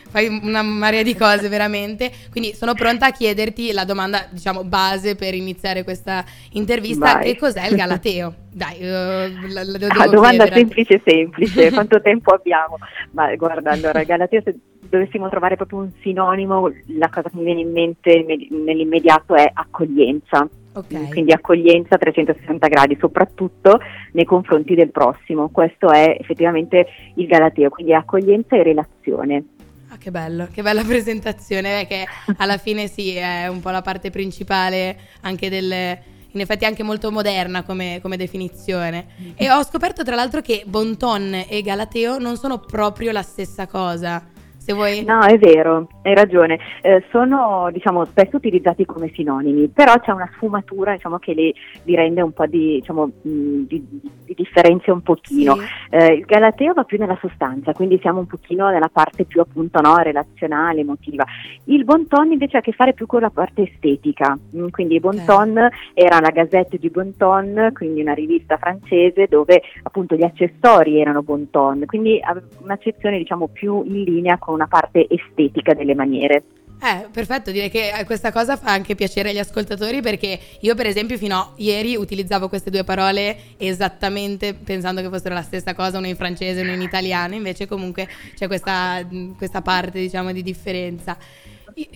fai 0.09 0.27
una 0.27 0.61
marea 0.61 1.03
di 1.03 1.15
cose 1.15 1.47
veramente. 1.47 2.11
Quindi 2.31 2.53
sono 2.53 2.73
pronta 2.73 3.07
a 3.07 3.11
chiederti 3.11 3.71
la 3.71 3.85
domanda, 3.85 4.27
diciamo, 4.29 4.63
base 4.63 5.15
per 5.15 5.33
iniziare 5.33 5.83
questa 5.83 6.23
intervista. 6.51 7.13
Vai. 7.13 7.23
Che 7.33 7.37
cos'è 7.37 7.67
il 7.67 7.75
Galateo? 7.75 8.33
Dai, 8.51 8.77
eh, 8.79 9.31
la- 9.49 9.63
devo 9.63 9.87
Ah, 10.01 10.07
domanda 10.07 10.47
semplice 10.47 11.01
semplice, 11.03 11.71
quanto 11.71 12.01
tempo 12.01 12.33
abbiamo? 12.33 12.77
Ma 13.11 13.33
guarda, 13.35 13.71
allora, 13.71 14.03
Galateo, 14.03 14.41
se 14.43 14.55
dovessimo 14.89 15.27
trovare 15.29 15.55
proprio 15.55 15.79
un 15.79 15.91
sinonimo, 16.01 16.71
la 16.97 17.09
cosa 17.09 17.29
che 17.29 17.37
mi 17.37 17.43
viene 17.43 17.61
in 17.61 17.71
mente 17.71 18.11
imme- 18.11 18.47
nell'immediato 18.63 19.35
è 19.35 19.49
accoglienza. 19.53 20.47
Ok. 20.75 21.09
Quindi 21.09 21.31
accoglienza 21.31 21.95
a 21.95 21.97
360 21.97 22.67
gradi, 22.67 22.97
soprattutto 22.99 23.79
nei 24.11 24.25
confronti 24.25 24.75
del 24.75 24.91
prossimo. 24.91 25.49
Questo 25.49 25.89
è 25.89 26.17
effettivamente 26.19 26.85
il 27.15 27.27
Galateo, 27.27 27.69
quindi 27.69 27.93
accoglienza 27.93 28.57
e 28.57 28.63
relazione. 28.63 29.45
Ah, 29.89 29.97
che 29.97 30.11
bello, 30.11 30.49
che 30.51 30.61
bella 30.61 30.83
presentazione, 30.85 31.81
eh, 31.81 31.87
che 31.87 32.05
alla 32.37 32.57
fine 32.57 32.87
sì, 32.87 33.15
è 33.15 33.47
un 33.47 33.61
po' 33.61 33.69
la 33.69 33.81
parte 33.81 34.09
principale 34.09 34.97
anche 35.21 35.49
del... 35.49 35.97
In 36.35 36.41
effetti 36.41 36.65
anche 36.65 36.83
molto 36.83 37.13
moderna 37.13 37.63
come, 37.63 37.99
come 38.01 38.17
definizione. 38.17 39.05
E 39.35 39.49
ho 39.49 39.63
scoperto 39.63 40.03
tra 40.03 40.15
l'altro 40.15 40.41
che 40.41 40.63
Bonton 40.65 41.45
e 41.47 41.61
Galateo 41.61 42.17
non 42.17 42.35
sono 42.35 42.59
proprio 42.59 43.13
la 43.13 43.21
stessa 43.21 43.67
cosa. 43.67 44.21
Se 44.65 44.73
vuoi... 44.73 45.03
No, 45.03 45.21
è 45.21 45.37
vero, 45.37 45.87
hai 46.01 46.15
ragione. 46.15 46.57
Eh, 46.81 47.03
sono 47.11 47.69
diciamo, 47.71 48.03
spesso 48.05 48.37
utilizzati 48.37 48.83
come 48.85 49.11
sinonimi, 49.13 49.67
però 49.67 49.93
c'è 49.99 50.11
una 50.11 50.27
sfumatura 50.33 50.93
diciamo, 50.93 51.19
che 51.19 51.33
li, 51.33 51.53
li 51.83 51.95
rende 51.95 52.21
un 52.21 52.31
po' 52.31 52.47
di, 52.47 52.79
diciamo, 52.79 53.05
mh, 53.05 53.61
di, 53.67 53.85
di 54.25 54.33
differenzia 54.35 54.91
un 54.91 55.01
pochino. 55.01 55.55
Sì. 55.55 55.65
Eh, 55.91 56.13
il 56.13 56.25
Galateo 56.25 56.73
va 56.73 56.83
più 56.83 56.97
nella 56.97 57.17
sostanza, 57.21 57.73
quindi 57.73 57.99
siamo 58.01 58.19
un 58.19 58.25
pochino 58.25 58.69
nella 58.69 58.89
parte 58.91 59.25
più 59.25 59.39
appunto 59.39 59.79
no, 59.81 59.97
relazionale, 59.97 60.79
emotiva. 60.79 61.23
Il 61.65 61.83
Bonton 61.83 62.31
invece 62.31 62.57
ha 62.57 62.59
a 62.59 62.63
che 62.63 62.71
fare 62.71 62.93
più 62.93 63.05
con 63.05 63.21
la 63.21 63.29
parte 63.29 63.69
estetica, 63.71 64.35
Mm, 64.55 64.67
quindi 64.69 64.99
Bonton 64.99 65.69
era 65.93 66.19
la 66.19 66.29
Gazette 66.29 66.77
du 66.79 66.89
Bonton, 66.89 67.71
quindi 67.73 68.01
una 68.01 68.13
rivista 68.13 68.57
francese 68.57 69.27
dove 69.27 69.61
appunto 69.83 70.15
gli 70.15 70.23
accessori 70.23 70.99
erano 70.99 71.21
Bonton, 71.23 71.83
quindi 71.85 72.19
un'accezione 72.61 73.17
diciamo 73.17 73.47
più 73.47 73.83
in 73.83 74.03
linea 74.03 74.37
con 74.37 74.54
una 74.55 74.67
parte 74.67 75.05
estetica 75.07 75.73
delle 75.73 75.93
maniere. 75.93 76.43
Eh, 76.81 77.07
perfetto, 77.09 77.51
direi 77.51 77.69
che 77.69 77.91
eh, 77.97 78.03
questa 78.03 78.31
cosa 78.31 78.57
fa 78.57 78.71
anche 78.71 78.95
piacere 78.95 79.29
agli 79.29 79.39
ascoltatori 79.39 80.01
perché 80.01 80.37
io 80.59 80.75
per 80.75 80.85
esempio 80.85 81.17
fino 81.17 81.35
a 81.35 81.51
ieri 81.55 81.95
utilizzavo 81.95 82.49
queste 82.49 82.69
due 82.69 82.83
parole 82.83 83.37
esattamente 83.57 84.53
pensando 84.53 85.01
che 85.01 85.09
fossero 85.09 85.33
la 85.33 85.41
stessa 85.41 85.73
cosa, 85.73 85.97
una 85.97 86.07
in 86.07 86.17
francese 86.17 86.59
e 86.59 86.63
una 86.63 86.73
in 86.73 86.81
italiano, 86.81 87.33
invece 87.33 87.65
comunque 87.65 88.07
c'è 88.35 88.47
questa, 88.47 89.03
mh, 89.03 89.37
questa 89.37 89.61
parte 89.61 89.99
diciamo 89.99 90.31
di 90.31 90.43
differenza. 90.43 91.17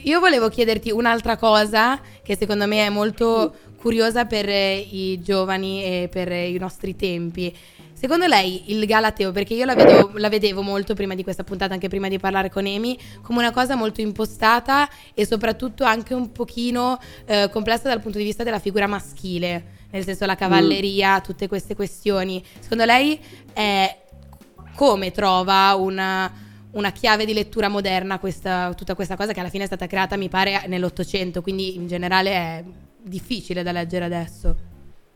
Io 0.04 0.20
volevo 0.20 0.50
chiederti 0.50 0.92
un'altra 0.92 1.38
cosa 1.38 2.02
che 2.24 2.36
secondo 2.36 2.66
me 2.66 2.86
è 2.86 2.90
molto 2.90 3.54
curiosa 3.80 4.26
per 4.26 4.48
eh, 4.50 4.78
i 4.78 5.22
giovani 5.22 5.84
e 5.84 6.10
per 6.12 6.32
eh, 6.32 6.50
i 6.50 6.58
nostri 6.58 6.96
tempi. 6.96 7.56
Secondo 8.00 8.28
lei 8.28 8.72
il 8.72 8.86
Galateo, 8.86 9.34
perché 9.34 9.56
io 9.56 9.66
la, 9.66 9.76
vedo- 9.76 10.12
la 10.16 10.30
vedevo 10.30 10.62
molto 10.62 10.94
prima 10.94 11.16
di 11.16 11.24
questa 11.24 11.44
puntata, 11.44 11.74
anche 11.74 11.90
prima 11.90 12.08
di 12.08 12.18
parlare 12.18 12.50
con 12.50 12.66
Emi, 12.66 12.98
come 13.22 13.40
una 13.40 13.52
cosa 13.52 13.76
molto 13.76 14.00
impostata 14.00 14.88
e 15.14 15.26
soprattutto 15.26 15.84
anche 15.84 16.14
un 16.14 16.32
pochino 16.32 16.98
eh, 17.26 17.50
complessa 17.52 17.90
dal 17.90 18.00
punto 18.00 18.18
di 18.18 18.24
vista 18.24 18.44
della 18.46 18.60
figura 18.60 18.88
maschile, 18.88 19.66
nel 19.92 20.06
senso 20.06 20.26
la 20.26 20.36
cavalleria, 20.36 21.20
tutte 21.20 21.50
queste 21.50 21.76
questioni. 21.76 22.42
Secondo 22.62 22.86
lei 22.86 23.20
è 23.52 23.98
come 24.76 25.12
trova 25.12 25.76
una, 25.76 26.32
una 26.72 26.92
chiave 26.94 27.26
di 27.26 27.34
lettura 27.34 27.68
moderna 27.68 28.18
questa, 28.18 28.74
tutta 28.78 28.96
questa 28.96 29.18
cosa 29.18 29.34
che 29.34 29.42
alla 29.42 29.50
fine 29.50 29.64
è 29.64 29.68
stata 29.68 29.88
creata, 29.88 30.16
mi 30.16 30.30
pare, 30.30 30.68
nell'Ottocento, 30.68 31.42
quindi 31.42 31.76
in 31.76 31.88
generale 31.88 32.32
è 32.32 32.64
difficile 33.02 33.62
da 33.62 33.74
leggere 33.74 34.06
adesso. 34.06 34.69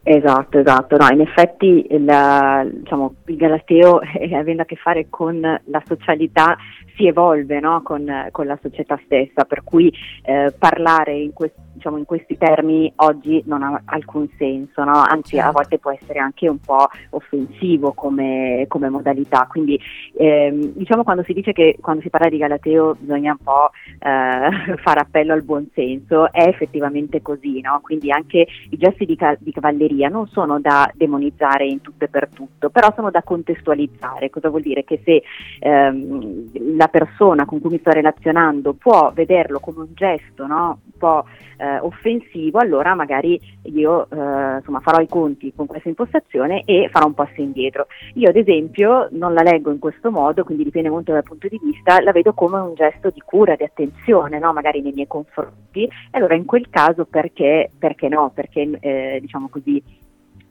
Esatto, 0.05 0.59
esatto. 0.59 0.97
No, 0.97 1.07
in 1.09 1.21
effetti 1.21 1.87
il, 1.89 2.71
diciamo, 2.73 3.15
il 3.25 3.35
Galateo, 3.37 4.01
eh, 4.19 4.35
avendo 4.35 4.63
a 4.63 4.65
che 4.65 4.75
fare 4.75 5.07
con 5.09 5.39
la 5.39 5.83
socialità, 5.85 6.57
si 6.95 7.07
evolve 7.07 7.59
no? 7.59 7.81
con, 7.81 8.05
con 8.31 8.45
la 8.45 8.59
società 8.61 8.99
stessa, 9.05 9.45
per 9.45 9.63
cui 9.63 9.91
eh, 10.23 10.53
parlare 10.57 11.13
in, 11.13 11.31
quest- 11.33 11.55
diciamo, 11.73 11.97
in 11.97 12.05
questi 12.05 12.37
termini 12.37 12.91
oggi 12.97 13.41
non 13.45 13.63
ha 13.63 13.81
alcun 13.85 14.27
senso, 14.37 14.83
no? 14.83 14.91
anzi 14.93 15.37
a 15.37 15.43
Certo. 15.43 15.51
volte 15.53 15.79
può 15.79 15.91
essere 15.91 16.19
anche 16.19 16.47
un 16.47 16.59
po' 16.59 16.87
offensivo 17.11 17.93
come, 17.93 18.65
come 18.67 18.89
modalità. 18.89 19.47
Quindi 19.49 19.79
ehm, 20.17 20.73
diciamo 20.75 21.03
quando 21.03 21.23
si 21.23 21.33
dice 21.33 21.53
che 21.53 21.77
quando 21.79 22.01
si 22.01 22.09
parla 22.09 22.29
di 22.29 22.37
Galateo 22.37 22.95
bisogna 22.99 23.31
un 23.31 23.43
po' 23.43 23.71
eh, 23.99 24.77
fare 24.83 24.99
appello 24.99 25.33
al 25.33 25.43
buonsenso, 25.43 26.31
è 26.31 26.45
effettivamente 26.47 27.21
così, 27.21 27.61
no? 27.61 27.79
quindi 27.81 28.11
anche 28.11 28.45
i 28.69 28.77
gesti 28.77 29.05
di, 29.05 29.15
ca- 29.15 29.37
di 29.39 29.51
cavalleria 29.51 29.92
non 30.09 30.27
sono 30.27 30.59
da 30.59 30.89
demonizzare 30.93 31.65
in 31.65 31.81
tutto 31.81 32.05
e 32.05 32.07
per 32.07 32.29
tutto, 32.29 32.69
però 32.69 32.91
sono 32.95 33.11
da 33.11 33.23
contestualizzare. 33.23 34.29
Cosa 34.29 34.49
vuol 34.49 34.61
dire? 34.61 34.83
Che 34.83 35.01
se 35.03 35.23
ehm, 35.59 36.75
la 36.75 36.87
persona 36.87 37.45
con 37.45 37.59
cui 37.59 37.71
mi 37.71 37.79
sto 37.79 37.91
relazionando 37.91 38.73
può 38.73 39.11
vederlo 39.13 39.59
come 39.59 39.79
un 39.79 39.93
gesto 39.93 40.45
no? 40.47 40.79
un 40.83 40.97
po' 40.97 41.25
eh, 41.57 41.79
offensivo, 41.79 42.59
allora 42.59 42.95
magari 42.95 43.39
io 43.63 44.07
eh, 44.09 44.57
insomma, 44.57 44.79
farò 44.79 45.01
i 45.01 45.07
conti 45.07 45.53
con 45.55 45.65
questa 45.65 45.89
impostazione 45.89 46.63
e 46.65 46.89
farò 46.91 47.07
un 47.07 47.13
passo 47.13 47.41
indietro. 47.41 47.87
Io 48.15 48.29
ad 48.29 48.35
esempio 48.35 49.07
non 49.11 49.33
la 49.33 49.41
leggo 49.41 49.71
in 49.71 49.79
questo 49.79 50.11
modo, 50.11 50.43
quindi 50.43 50.63
dipende 50.63 50.89
molto 50.89 51.11
dal 51.11 51.23
punto 51.23 51.47
di 51.47 51.59
vista, 51.61 52.01
la 52.01 52.11
vedo 52.11 52.33
come 52.33 52.59
un 52.59 52.73
gesto 52.73 53.09
di 53.09 53.21
cura, 53.23 53.55
di 53.55 53.63
attenzione, 53.63 54.39
no? 54.39 54.53
magari 54.53 54.81
nei 54.81 54.93
miei 54.93 55.07
confronti, 55.07 55.83
e 55.83 55.89
allora 56.11 56.35
in 56.35 56.45
quel 56.45 56.69
caso 56.69 57.05
perché, 57.05 57.69
perché 57.77 58.07
no? 58.07 58.31
Perché 58.33 58.69
eh, 58.79 59.17
diciamo 59.21 59.49
così 59.49 59.81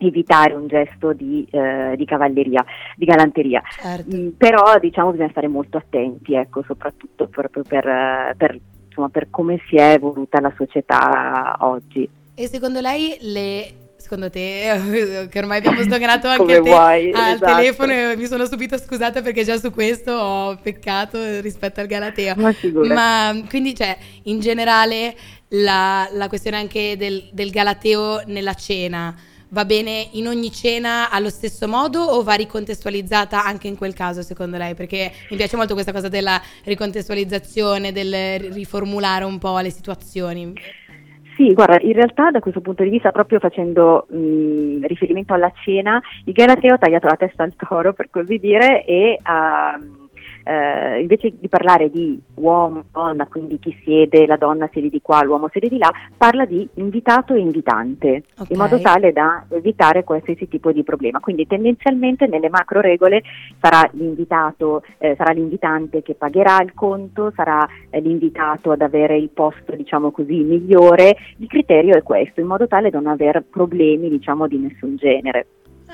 evitare 0.06 0.54
un 0.54 0.66
gesto 0.66 1.12
di, 1.12 1.46
eh, 1.50 1.94
di 1.96 2.04
cavalleria, 2.04 2.64
di 2.96 3.04
galanteria. 3.04 3.62
Certo. 3.70 4.16
Mm, 4.16 4.28
però 4.30 4.78
diciamo 4.78 5.10
bisogna 5.10 5.30
stare 5.30 5.48
molto 5.48 5.76
attenti, 5.76 6.34
ecco, 6.34 6.62
soprattutto 6.66 7.28
proprio 7.28 7.62
per, 7.62 8.34
per, 8.36 8.58
insomma, 8.86 9.08
per 9.08 9.28
come 9.30 9.60
si 9.68 9.76
è 9.76 9.92
evoluta 9.92 10.40
la 10.40 10.52
società 10.56 11.56
oggi. 11.60 12.08
E 12.34 12.46
secondo 12.46 12.80
lei 12.80 13.16
le 13.20 13.80
secondo 14.02 14.30
te 14.30 15.28
che 15.30 15.38
ormai 15.38 15.58
abbiamo 15.58 15.80
sdoganato 15.80 16.26
anche 16.26 16.54
te 16.54 16.60
vuoi, 16.60 17.12
al 17.12 17.34
esatto. 17.34 17.54
telefono 17.54 17.92
e 17.92 18.16
mi 18.16 18.26
sono 18.26 18.44
subito 18.46 18.76
scusata 18.76 19.22
perché 19.22 19.44
già 19.44 19.56
su 19.56 19.70
questo 19.70 20.12
ho 20.12 20.56
peccato 20.56 21.40
rispetto 21.40 21.80
al 21.80 21.86
Galateo. 21.86 22.34
Ma. 22.36 22.52
Ma 22.94 23.42
quindi, 23.48 23.74
cioè, 23.74 23.96
in 24.24 24.40
generale 24.40 25.14
la, 25.48 26.08
la 26.12 26.28
questione 26.28 26.56
anche 26.56 26.96
del, 26.96 27.28
del 27.32 27.50
Galateo 27.50 28.22
nella 28.26 28.54
cena 28.54 29.14
va 29.52 29.64
bene 29.64 30.08
in 30.12 30.26
ogni 30.26 30.50
cena 30.50 31.10
allo 31.10 31.28
stesso 31.28 31.68
modo 31.68 32.00
o 32.00 32.22
va 32.22 32.34
ricontestualizzata 32.34 33.44
anche 33.44 33.68
in 33.68 33.76
quel 33.76 33.94
caso 33.94 34.22
secondo 34.22 34.56
lei? 34.56 34.74
Perché 34.74 35.12
mi 35.30 35.36
piace 35.36 35.56
molto 35.56 35.74
questa 35.74 35.92
cosa 35.92 36.08
della 36.08 36.40
ricontestualizzazione, 36.64 37.92
del 37.92 38.40
riformulare 38.52 39.24
un 39.24 39.38
po' 39.38 39.58
le 39.58 39.70
situazioni. 39.70 40.52
Sì, 41.36 41.52
guarda, 41.54 41.78
in 41.80 41.92
realtà 41.92 42.30
da 42.30 42.40
questo 42.40 42.60
punto 42.60 42.82
di 42.82 42.90
vista, 42.90 43.10
proprio 43.10 43.38
facendo 43.38 44.06
mh, 44.08 44.86
riferimento 44.86 45.32
alla 45.32 45.52
cena, 45.64 46.00
il 46.24 46.32
Galateo 46.32 46.74
ha 46.74 46.78
tagliato 46.78 47.06
la 47.06 47.16
testa 47.16 47.42
al 47.42 47.54
toro, 47.56 47.94
per 47.94 48.10
così 48.10 48.38
dire, 48.38 48.84
e 48.84 49.18
ha, 49.22 49.78
eh, 50.44 51.00
invece 51.00 51.32
di 51.38 51.48
parlare 51.48 51.90
di 51.90 52.20
uomo, 52.34 52.84
donna, 52.90 53.26
quindi 53.26 53.58
chi 53.58 53.76
siede, 53.84 54.26
la 54.26 54.36
donna 54.36 54.68
siede 54.72 54.88
di 54.88 55.00
qua, 55.02 55.22
l'uomo 55.22 55.48
siede 55.50 55.68
di 55.68 55.78
là, 55.78 55.90
parla 56.16 56.44
di 56.44 56.66
invitato 56.74 57.34
e 57.34 57.40
invitante, 57.40 58.24
Ok. 58.38 58.50
in 58.50 58.58
modo 58.58 58.80
tale 58.80 59.12
da 59.12 59.44
evitare 59.50 60.04
qualsiasi 60.04 60.48
tipo 60.48 60.72
di 60.72 60.82
problema. 60.82 61.20
Quindi 61.20 61.46
tendenzialmente 61.46 62.26
nelle 62.26 62.48
macro 62.48 62.80
regole 62.80 63.22
sarà 63.60 63.88
l'invitato, 63.92 64.82
eh, 64.98 65.14
sarà 65.16 65.32
l'invitante 65.32 66.02
che 66.02 66.14
pagherà 66.14 66.62
il 66.62 66.72
conto, 66.74 67.32
sarà 67.34 67.66
eh, 67.90 68.00
l'invitato 68.00 68.70
ad 68.70 68.80
avere 68.80 69.16
il 69.18 69.28
posto, 69.28 69.74
diciamo 69.76 70.10
così, 70.10 70.42
migliore. 70.42 71.16
Il 71.38 71.48
criterio 71.48 71.96
è 71.96 72.02
questo, 72.02 72.40
in 72.40 72.46
modo 72.46 72.66
tale 72.66 72.90
da 72.90 73.00
non 73.02 73.12
aver 73.12 73.44
problemi, 73.48 74.08
diciamo, 74.08 74.46
di 74.46 74.58
nessun 74.58 74.96
genere. 74.96 75.46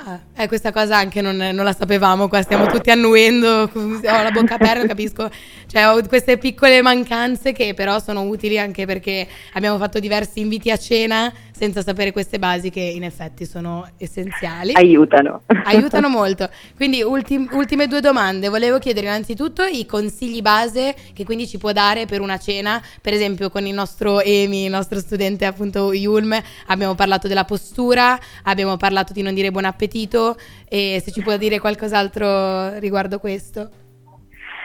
Ah, 0.04 0.20
eh, 0.36 0.46
questa 0.46 0.70
cosa 0.70 0.96
anche 0.96 1.20
non, 1.20 1.36
non 1.36 1.64
la 1.64 1.72
sapevamo, 1.72 2.28
qua 2.28 2.40
stiamo 2.42 2.66
tutti 2.66 2.88
annuendo, 2.88 3.68
ho 3.72 4.00
la 4.00 4.30
bocca 4.32 4.54
aperta, 4.54 4.86
capisco, 4.86 5.28
cioè 5.66 5.88
ho 5.88 6.00
queste 6.06 6.38
piccole 6.38 6.80
mancanze 6.82 7.50
che 7.50 7.74
però 7.74 7.98
sono 7.98 8.22
utili 8.22 8.60
anche 8.60 8.86
perché 8.86 9.26
abbiamo 9.54 9.76
fatto 9.76 9.98
diversi 9.98 10.38
inviti 10.38 10.70
a 10.70 10.76
cena 10.76 11.32
senza 11.58 11.82
sapere 11.82 12.12
queste 12.12 12.38
basi 12.38 12.70
che 12.70 12.80
in 12.80 13.02
effetti 13.02 13.44
sono 13.44 13.84
essenziali. 13.96 14.72
Aiutano. 14.74 15.42
Aiutano 15.64 16.08
molto. 16.08 16.48
Quindi 16.76 17.02
ultim- 17.02 17.48
ultime 17.52 17.88
due 17.88 18.00
domande. 18.00 18.48
Volevo 18.48 18.78
chiedere 18.78 19.06
innanzitutto 19.06 19.64
i 19.64 19.84
consigli 19.84 20.40
base 20.40 20.94
che 21.12 21.24
quindi 21.24 21.48
ci 21.48 21.58
può 21.58 21.72
dare 21.72 22.06
per 22.06 22.20
una 22.20 22.38
cena. 22.38 22.80
Per 23.02 23.12
esempio 23.12 23.50
con 23.50 23.66
il 23.66 23.74
nostro 23.74 24.20
Emi, 24.20 24.64
il 24.66 24.70
nostro 24.70 25.00
studente 25.00 25.46
appunto 25.46 25.92
Yulm, 25.92 26.40
abbiamo 26.66 26.94
parlato 26.94 27.26
della 27.26 27.44
postura, 27.44 28.16
abbiamo 28.44 28.76
parlato 28.76 29.12
di 29.12 29.22
non 29.22 29.34
dire 29.34 29.50
buon 29.50 29.64
appetito 29.64 30.38
e 30.68 31.02
se 31.04 31.10
ci 31.10 31.22
può 31.22 31.36
dire 31.36 31.58
qualcos'altro 31.58 32.78
riguardo 32.78 33.18
questo. 33.18 33.86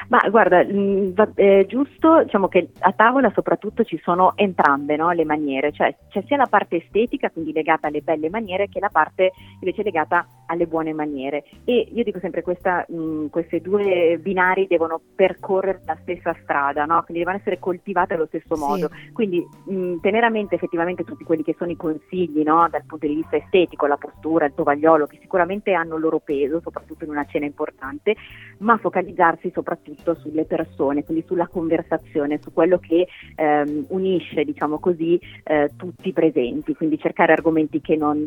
Ma 0.10 0.20
guarda, 0.30 0.64
mh, 0.64 1.14
va- 1.14 1.32
è 1.34 1.66
giusto 1.68 2.24
diciamo 2.24 2.48
che 2.48 2.70
a 2.80 2.92
tavola 2.92 3.32
soprattutto 3.34 3.84
ci 3.84 4.00
sono 4.04 4.34
entrambe 4.36 4.96
no, 4.96 5.12
le 5.12 5.26
maniere, 5.26 5.72
cioè 5.72 5.96
c'è 6.10 6.24
sia 6.26 6.38
la 6.38 6.48
parte 6.48 6.78
estetica, 6.78 7.30
quindi 7.30 7.54
legata 7.54 7.88
alle 7.88 8.02
belle 8.02 8.30
maniere, 8.30 8.68
che 8.70 8.80
la 8.80 8.90
parte 8.90 9.32
invece 9.60 9.84
legata 9.84 10.26
alle 10.48 10.68
buone 10.68 10.94
maniere. 10.94 11.44
E 11.64 11.88
io 11.92 12.04
dico 12.04 12.20
sempre 12.20 12.42
questa, 12.42 12.86
mh, 12.88 13.28
questi 13.28 13.62
due 13.62 14.18
binari 14.22 14.68
devono 14.68 15.00
percorrere 15.16 15.82
la 15.86 15.98
stessa 16.02 16.36
strada, 16.44 16.86
no? 16.86 17.02
quindi 17.04 17.24
devono 17.24 17.38
essere 17.38 17.60
coltivate 17.60 18.14
allo 18.14 18.26
stesso 18.28 18.56
Sì. 18.56 18.60
modo. 18.60 18.90
Quindi 19.14 19.48
mh, 19.66 19.96
tenere 20.02 20.26
a 20.26 20.30
mente 20.30 20.56
effettivamente 20.56 21.04
tutti 21.04 21.24
quelli 21.24 21.44
che 21.44 21.56
sono 21.58 21.72
i 21.72 21.76
consigli 21.78 22.44
no, 22.44 22.68
dal 22.70 22.84
punto 22.86 23.08
di 23.08 23.16
vista 23.16 23.38
estetico, 23.38 23.86
la 23.88 23.98
postura, 23.98 24.46
il 24.46 24.54
tovagliolo, 24.54 25.08
che 25.08 25.18
sicuramente 25.22 25.74
hanno 25.74 25.96
il 25.96 26.02
loro 26.02 26.20
peso, 26.20 26.60
soprattutto 26.62 27.04
in 27.04 27.10
una 27.12 27.26
cena 27.26 27.46
importante, 27.46 28.16
ma 28.60 28.78
focalizzarsi 28.78 29.52
soprattutto 29.54 29.93
sulle 30.20 30.46
persone, 30.46 31.04
quindi 31.04 31.24
sulla 31.28 31.48
conversazione, 31.48 32.40
su 32.42 32.52
quello 32.54 32.80
che 32.80 33.08
ehm, 33.36 33.86
unisce, 33.90 34.44
diciamo 34.44 34.80
così, 34.80 35.20
eh, 35.44 35.72
tutti 35.76 36.10
i 36.10 36.14
presenti, 36.14 36.76
quindi 36.76 37.00
cercare 37.00 37.34
argomenti 37.34 37.82
che 37.82 37.96
non, 37.96 38.26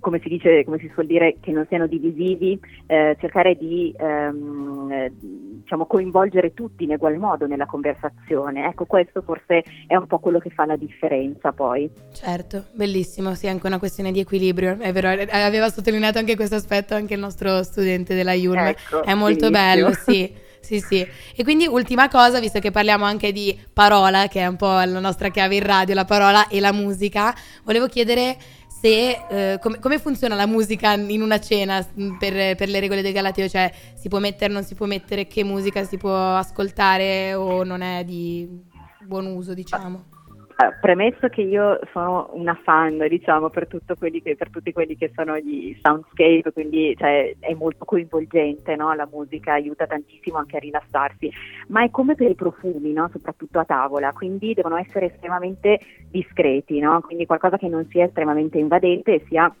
come 0.00 0.20
si 0.20 0.28
dice, 0.28 0.64
come 0.64 0.78
si 0.78 0.90
suol 0.92 1.06
dire, 1.06 1.36
che 1.40 1.52
non 1.52 1.66
siano 1.68 1.86
divisivi, 1.86 2.58
eh, 2.86 3.16
cercare 3.20 3.56
di 3.56 3.94
ehm, 3.96 4.88
eh, 4.90 5.12
diciamo, 5.20 5.86
coinvolgere 5.86 6.52
tutti 6.54 6.84
in 6.84 6.90
ugual 6.92 7.16
modo 7.16 7.46
nella 7.46 7.66
conversazione. 7.66 8.66
Ecco, 8.66 8.84
questo 8.84 9.22
forse 9.22 9.64
è 9.86 9.96
un 9.96 10.06
po' 10.06 10.18
quello 10.18 10.38
che 10.38 10.50
fa 10.50 10.66
la 10.66 10.76
differenza 10.76 11.52
poi. 11.52 11.90
Certo, 12.12 12.66
bellissimo, 12.72 13.34
sì, 13.34 13.46
anche 13.48 13.66
una 13.66 13.78
questione 13.78 14.12
di 14.12 14.20
equilibrio, 14.20 14.76
è 14.78 14.92
vero, 14.92 15.10
eh, 15.10 15.28
aveva 15.30 15.68
sottolineato 15.68 16.18
anche 16.18 16.36
questo 16.36 16.56
aspetto 16.56 16.94
anche 16.94 17.14
il 17.14 17.20
nostro 17.20 17.62
studente 17.62 18.14
della 18.14 18.34
Yulm, 18.34 18.58
Ecco, 18.58 19.02
è 19.02 19.14
molto 19.14 19.50
benissimo. 19.50 19.88
bello, 19.88 19.92
sì, 19.92 20.32
sì, 20.64 20.80
sì. 20.80 21.06
E 21.36 21.44
quindi 21.44 21.66
ultima 21.66 22.08
cosa, 22.08 22.40
visto 22.40 22.58
che 22.58 22.70
parliamo 22.70 23.04
anche 23.04 23.32
di 23.32 23.56
parola, 23.72 24.26
che 24.28 24.40
è 24.40 24.46
un 24.46 24.56
po' 24.56 24.72
la 24.72 25.00
nostra 25.00 25.28
chiave 25.28 25.56
in 25.56 25.62
radio, 25.62 25.94
la 25.94 26.06
parola 26.06 26.48
e 26.48 26.58
la 26.58 26.72
musica, 26.72 27.34
volevo 27.64 27.86
chiedere 27.86 28.36
se, 28.66 29.24
eh, 29.28 29.58
come, 29.60 29.78
come 29.78 29.98
funziona 29.98 30.34
la 30.34 30.46
musica 30.46 30.94
in 30.94 31.22
una 31.22 31.38
cena 31.38 31.86
per, 32.18 32.56
per 32.56 32.68
le 32.68 32.80
regole 32.80 33.02
del 33.02 33.12
Galateo, 33.12 33.48
cioè 33.48 33.72
si 33.94 34.08
può 34.08 34.18
mettere, 34.18 34.52
non 34.52 34.64
si 34.64 34.74
può 34.74 34.86
mettere, 34.86 35.26
che 35.26 35.44
musica 35.44 35.84
si 35.84 35.98
può 35.98 36.34
ascoltare 36.36 37.34
o 37.34 37.62
non 37.62 37.82
è 37.82 38.04
di 38.04 38.48
buon 39.00 39.26
uso, 39.26 39.52
diciamo. 39.52 40.13
Eh, 40.56 40.72
premesso 40.80 41.26
che 41.28 41.40
io 41.40 41.80
sono 41.92 42.30
una 42.34 42.56
fan, 42.62 43.04
diciamo, 43.08 43.50
per, 43.50 43.66
che, 43.66 44.36
per 44.36 44.50
tutti 44.50 44.72
quelli 44.72 44.96
che 44.96 45.10
sono 45.12 45.36
gli 45.36 45.76
soundscape, 45.82 46.52
quindi 46.52 46.94
cioè, 46.96 47.34
è 47.40 47.54
molto 47.54 47.84
coinvolgente, 47.84 48.76
no? 48.76 48.94
la 48.94 49.08
musica 49.10 49.54
aiuta 49.54 49.88
tantissimo 49.88 50.38
anche 50.38 50.56
a 50.56 50.60
rilassarsi, 50.60 51.28
ma 51.68 51.82
è 51.82 51.90
come 51.90 52.14
per 52.14 52.30
i 52.30 52.36
profumi, 52.36 52.92
no? 52.92 53.08
soprattutto 53.12 53.58
a 53.58 53.64
tavola, 53.64 54.12
quindi 54.12 54.54
devono 54.54 54.76
essere 54.76 55.12
estremamente 55.12 55.80
discreti, 56.08 56.78
no? 56.78 57.00
quindi 57.00 57.26
qualcosa 57.26 57.58
che 57.58 57.66
non 57.66 57.84
sia 57.88 58.04
estremamente 58.04 58.56
invadente 58.56 59.14
e 59.14 59.24
sia 59.26 59.52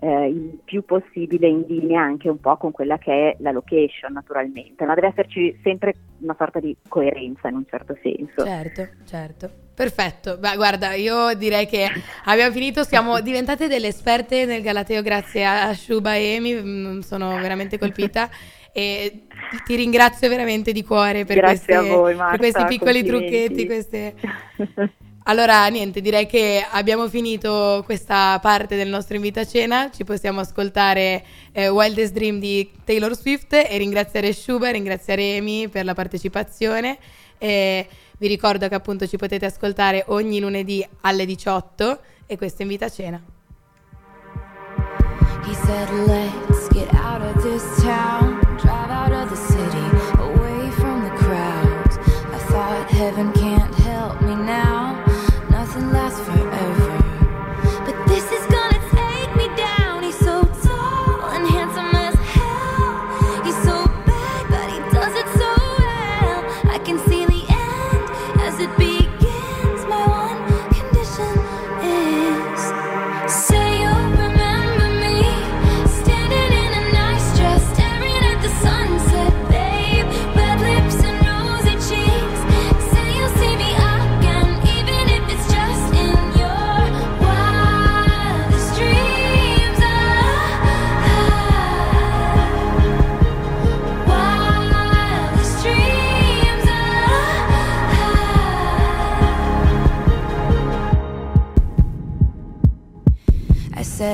eh, 0.00 0.28
il 0.28 0.58
più 0.64 0.84
possibile 0.84 1.46
in 1.46 1.64
linea 1.68 2.02
anche 2.02 2.28
un 2.28 2.40
po' 2.40 2.56
con 2.56 2.72
quella 2.72 2.96
che 2.98 3.12
è 3.12 3.36
la 3.40 3.50
location 3.50 4.12
naturalmente, 4.12 4.84
ma 4.86 4.94
deve 4.94 5.08
esserci 5.08 5.58
sempre 5.62 5.94
una 6.20 6.34
sorta 6.38 6.58
di 6.58 6.74
coerenza 6.88 7.48
in 7.48 7.56
un 7.56 7.64
certo 7.68 7.96
senso. 8.02 8.44
Certo, 8.44 8.88
certo. 9.04 9.50
Perfetto. 9.74 10.38
Beh, 10.38 10.56
guarda, 10.56 10.94
io 10.94 11.34
direi 11.34 11.66
che 11.66 11.86
abbiamo 12.24 12.52
finito, 12.52 12.82
siamo 12.82 13.20
diventate 13.22 13.68
delle 13.68 13.88
esperte 13.88 14.46
nel 14.46 14.62
Galateo 14.62 15.02
grazie 15.02 15.44
a 15.44 15.72
Shuba 15.74 16.14
e 16.14 16.34
Emi, 16.34 16.54
mm, 16.54 16.98
sono 17.00 17.38
veramente 17.38 17.78
colpita 17.78 18.28
e 18.72 19.26
ti 19.64 19.74
ringrazio 19.74 20.28
veramente 20.28 20.72
di 20.72 20.84
cuore 20.84 21.24
per, 21.24 21.40
queste- 21.40 21.76
voi, 21.76 22.14
per 22.14 22.16
Marta, 22.16 22.36
questi 22.38 22.64
piccoli 22.64 23.04
trucchetti, 23.04 23.66
queste... 23.66 24.14
Allora, 25.30 25.64
niente, 25.68 26.00
direi 26.00 26.26
che 26.26 26.66
abbiamo 26.68 27.08
finito 27.08 27.82
questa 27.84 28.36
parte 28.42 28.74
del 28.74 28.88
nostro 28.88 29.14
invito 29.14 29.38
a 29.38 29.46
cena. 29.46 29.88
Ci 29.88 30.02
possiamo 30.02 30.40
ascoltare 30.40 31.24
eh, 31.52 31.68
Wildest 31.68 32.12
Dream 32.12 32.40
di 32.40 32.68
Taylor 32.82 33.14
Swift 33.14 33.52
e 33.52 33.78
ringraziare 33.78 34.32
Shuba, 34.32 34.72
ringraziare 34.72 35.36
Amy 35.36 35.68
per 35.68 35.84
la 35.84 35.94
partecipazione. 35.94 36.98
E 37.38 37.86
vi 38.18 38.26
ricordo 38.26 38.66
che 38.66 38.74
appunto 38.74 39.06
ci 39.06 39.16
potete 39.16 39.46
ascoltare 39.46 40.02
ogni 40.08 40.40
lunedì 40.40 40.84
alle 41.02 41.24
18 41.24 42.00
e 42.26 42.36
questo 42.36 42.58
è 42.58 42.62
invito 42.62 42.86
a 42.86 42.90
cena. 42.90 43.22
He 45.46 45.54
said, 45.54 45.88
Let's 46.08 46.66
get 46.72 46.92
out 46.92 47.22
of 47.22 47.40
this 47.44 47.62
town, 47.84 48.40
drive 48.56 48.90
out 48.90 49.12
of 49.12 49.28
the 49.28 49.36
city, 49.36 50.18
away 50.18 50.70
from 50.72 51.04
the 51.04 51.14
crowds. 51.14 51.98
I 52.32 52.38
thought 52.48 52.90
heaven 52.90 53.30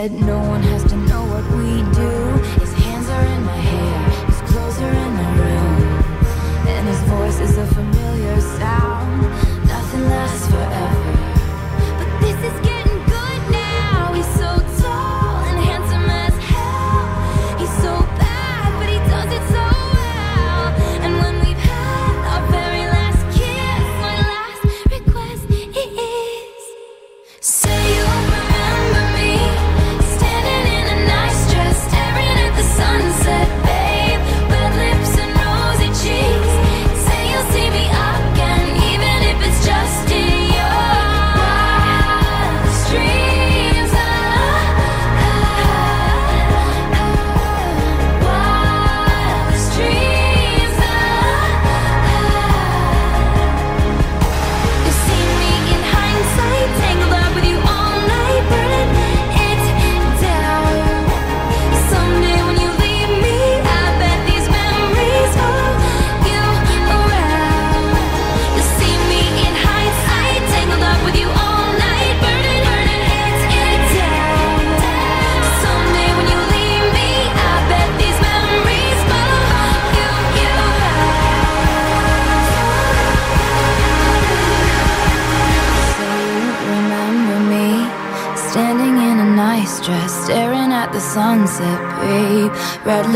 said 0.09 0.21
no 0.21 0.39
one 0.39 0.76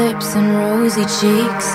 lips 0.01 0.35
and 0.35 0.49
rosy 0.57 1.03
cheeks. 1.03 1.67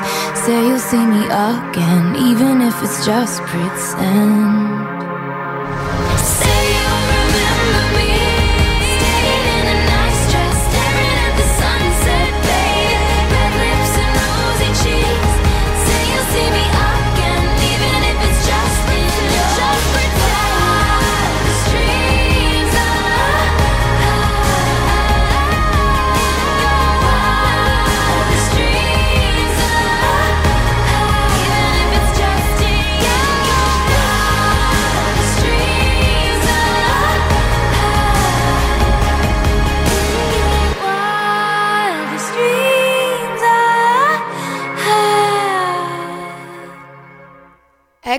Say 0.43 0.57
you'll 0.67 0.79
see 0.79 1.05
me 1.05 1.23
again, 1.25 2.15
even 2.15 2.61
if 2.61 2.75
it's 2.81 3.05
just 3.05 3.41
pretend. 3.43 4.94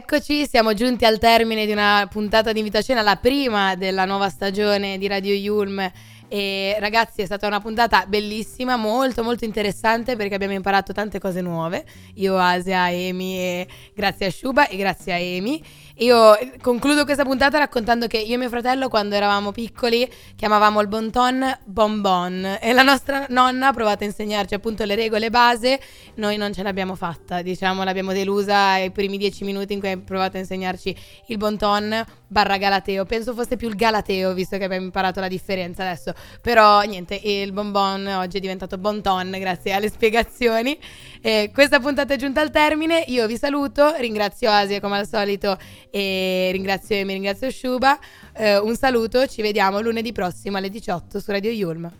Eccoci, 0.08 0.46
siamo 0.46 0.72
giunti 0.72 1.04
al 1.04 1.18
termine 1.18 1.66
di 1.66 1.72
una 1.72 2.06
puntata 2.08 2.52
di 2.52 2.60
Invito 2.60 2.78
a 2.78 3.02
la 3.02 3.16
prima 3.16 3.74
della 3.74 4.04
nuova 4.04 4.28
stagione 4.28 4.98
di 4.98 5.08
Radio 5.08 5.34
Yulm. 5.34 5.90
E 6.28 6.76
ragazzi, 6.78 7.22
è 7.22 7.24
stata 7.24 7.48
una 7.48 7.60
puntata 7.60 8.04
bellissima, 8.06 8.76
molto 8.76 9.24
molto 9.24 9.44
interessante 9.44 10.14
perché 10.14 10.36
abbiamo 10.36 10.52
imparato 10.52 10.92
tante 10.92 11.18
cose 11.18 11.40
nuove. 11.40 11.84
Io, 12.14 12.38
Asia, 12.38 12.88
Emi 12.88 13.36
e 13.36 13.68
grazie 13.96 14.26
a 14.26 14.30
Shuba 14.30 14.68
e 14.68 14.76
grazie 14.76 15.12
a 15.12 15.18
Emi. 15.18 15.60
Io 16.00 16.36
concludo 16.60 17.04
questa 17.06 17.24
puntata 17.24 17.56
raccontando 17.56 18.06
che 18.06 18.18
io 18.18 18.34
e 18.34 18.36
mio 18.36 18.50
fratello 18.50 18.90
quando 18.90 19.14
eravamo 19.14 19.50
piccoli 19.50 20.06
chiamavamo 20.36 20.82
il 20.82 20.88
bon 20.88 21.10
ton 21.10 21.58
bonbon. 21.64 22.58
E 22.60 22.74
la 22.74 22.82
nostra 22.82 23.24
nonna 23.30 23.68
ha 23.68 23.72
provato 23.72 24.04
a 24.04 24.06
insegnarci 24.06 24.52
appunto 24.52 24.84
le 24.84 24.94
regole 24.94 25.30
base, 25.30 25.80
noi 26.16 26.36
non 26.36 26.52
ce 26.52 26.62
l'abbiamo 26.62 26.96
fatta, 26.96 27.40
diciamo 27.40 27.82
l'abbiamo 27.82 28.12
delusa 28.12 28.72
ai 28.72 28.90
primi 28.90 29.16
dieci 29.16 29.42
minuti 29.44 29.72
in 29.72 29.80
cui 29.80 29.90
ha 29.90 29.96
provato 29.96 30.36
a 30.36 30.40
insegnarci 30.40 30.94
il 31.28 31.38
bon 31.38 31.56
ton 31.56 32.04
barra 32.26 32.58
galateo, 32.58 33.06
penso 33.06 33.32
fosse 33.32 33.56
più 33.56 33.68
il 33.68 33.74
galateo 33.74 34.34
visto 34.34 34.58
che 34.58 34.64
abbiamo 34.64 34.84
imparato 34.84 35.20
la 35.20 35.28
differenza 35.28 35.82
adesso, 35.82 36.12
però 36.42 36.82
niente, 36.82 37.14
il 37.14 37.52
bonbon 37.52 38.06
oggi 38.06 38.36
è 38.36 38.40
diventato 38.40 38.76
bon 38.76 39.00
ton 39.00 39.34
grazie 39.38 39.72
alle 39.72 39.88
spiegazioni. 39.88 40.78
E 41.26 41.50
questa 41.52 41.80
puntata 41.80 42.14
è 42.14 42.16
giunta 42.16 42.40
al 42.40 42.52
termine, 42.52 43.02
io 43.08 43.26
vi 43.26 43.36
saluto, 43.36 43.96
ringrazio 43.98 44.48
Asia 44.48 44.78
come 44.78 44.98
al 44.98 45.08
solito 45.08 45.58
e 45.90 46.50
ringrazio 46.52 46.94
Emi, 46.94 47.14
ringrazio 47.14 47.50
Shuba. 47.50 47.98
Eh, 48.32 48.58
un 48.58 48.76
saluto, 48.76 49.26
ci 49.26 49.42
vediamo 49.42 49.80
lunedì 49.80 50.12
prossimo 50.12 50.58
alle 50.58 50.68
18 50.68 51.18
su 51.18 51.32
Radio 51.32 51.50
Yulm. 51.50 51.90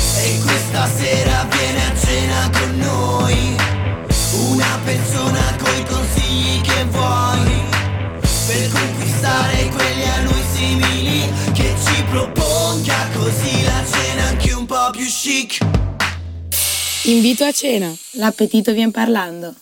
E 0.00 0.40
questa 0.42 0.86
sera 0.86 1.46
viene 1.50 1.78
a 1.78 1.94
cena 1.96 2.50
con 2.50 2.76
noi 2.76 3.56
Una 4.50 4.80
persona 4.84 5.56
coi 5.62 5.84
consigli 5.84 6.60
che 6.62 6.84
vuoi 6.86 7.62
Per 8.48 8.72
conquistare 8.72 9.68
quelli 9.68 10.02
a 10.02 10.22
noi 10.22 10.42
simili 10.52 11.32
Che 11.52 11.74
ci 11.84 12.02
proponga 12.10 13.08
così 13.14 13.62
la 13.62 13.84
cena 13.84 14.04
anche 14.34 14.53
un 14.64 14.66
po' 14.66 14.90
più 14.92 15.04
chic 15.04 15.58
Invito 17.06 17.44
a 17.44 17.52
cena. 17.52 17.94
L'appetito 18.12 18.72
vien 18.72 18.90
parlando. 18.90 19.54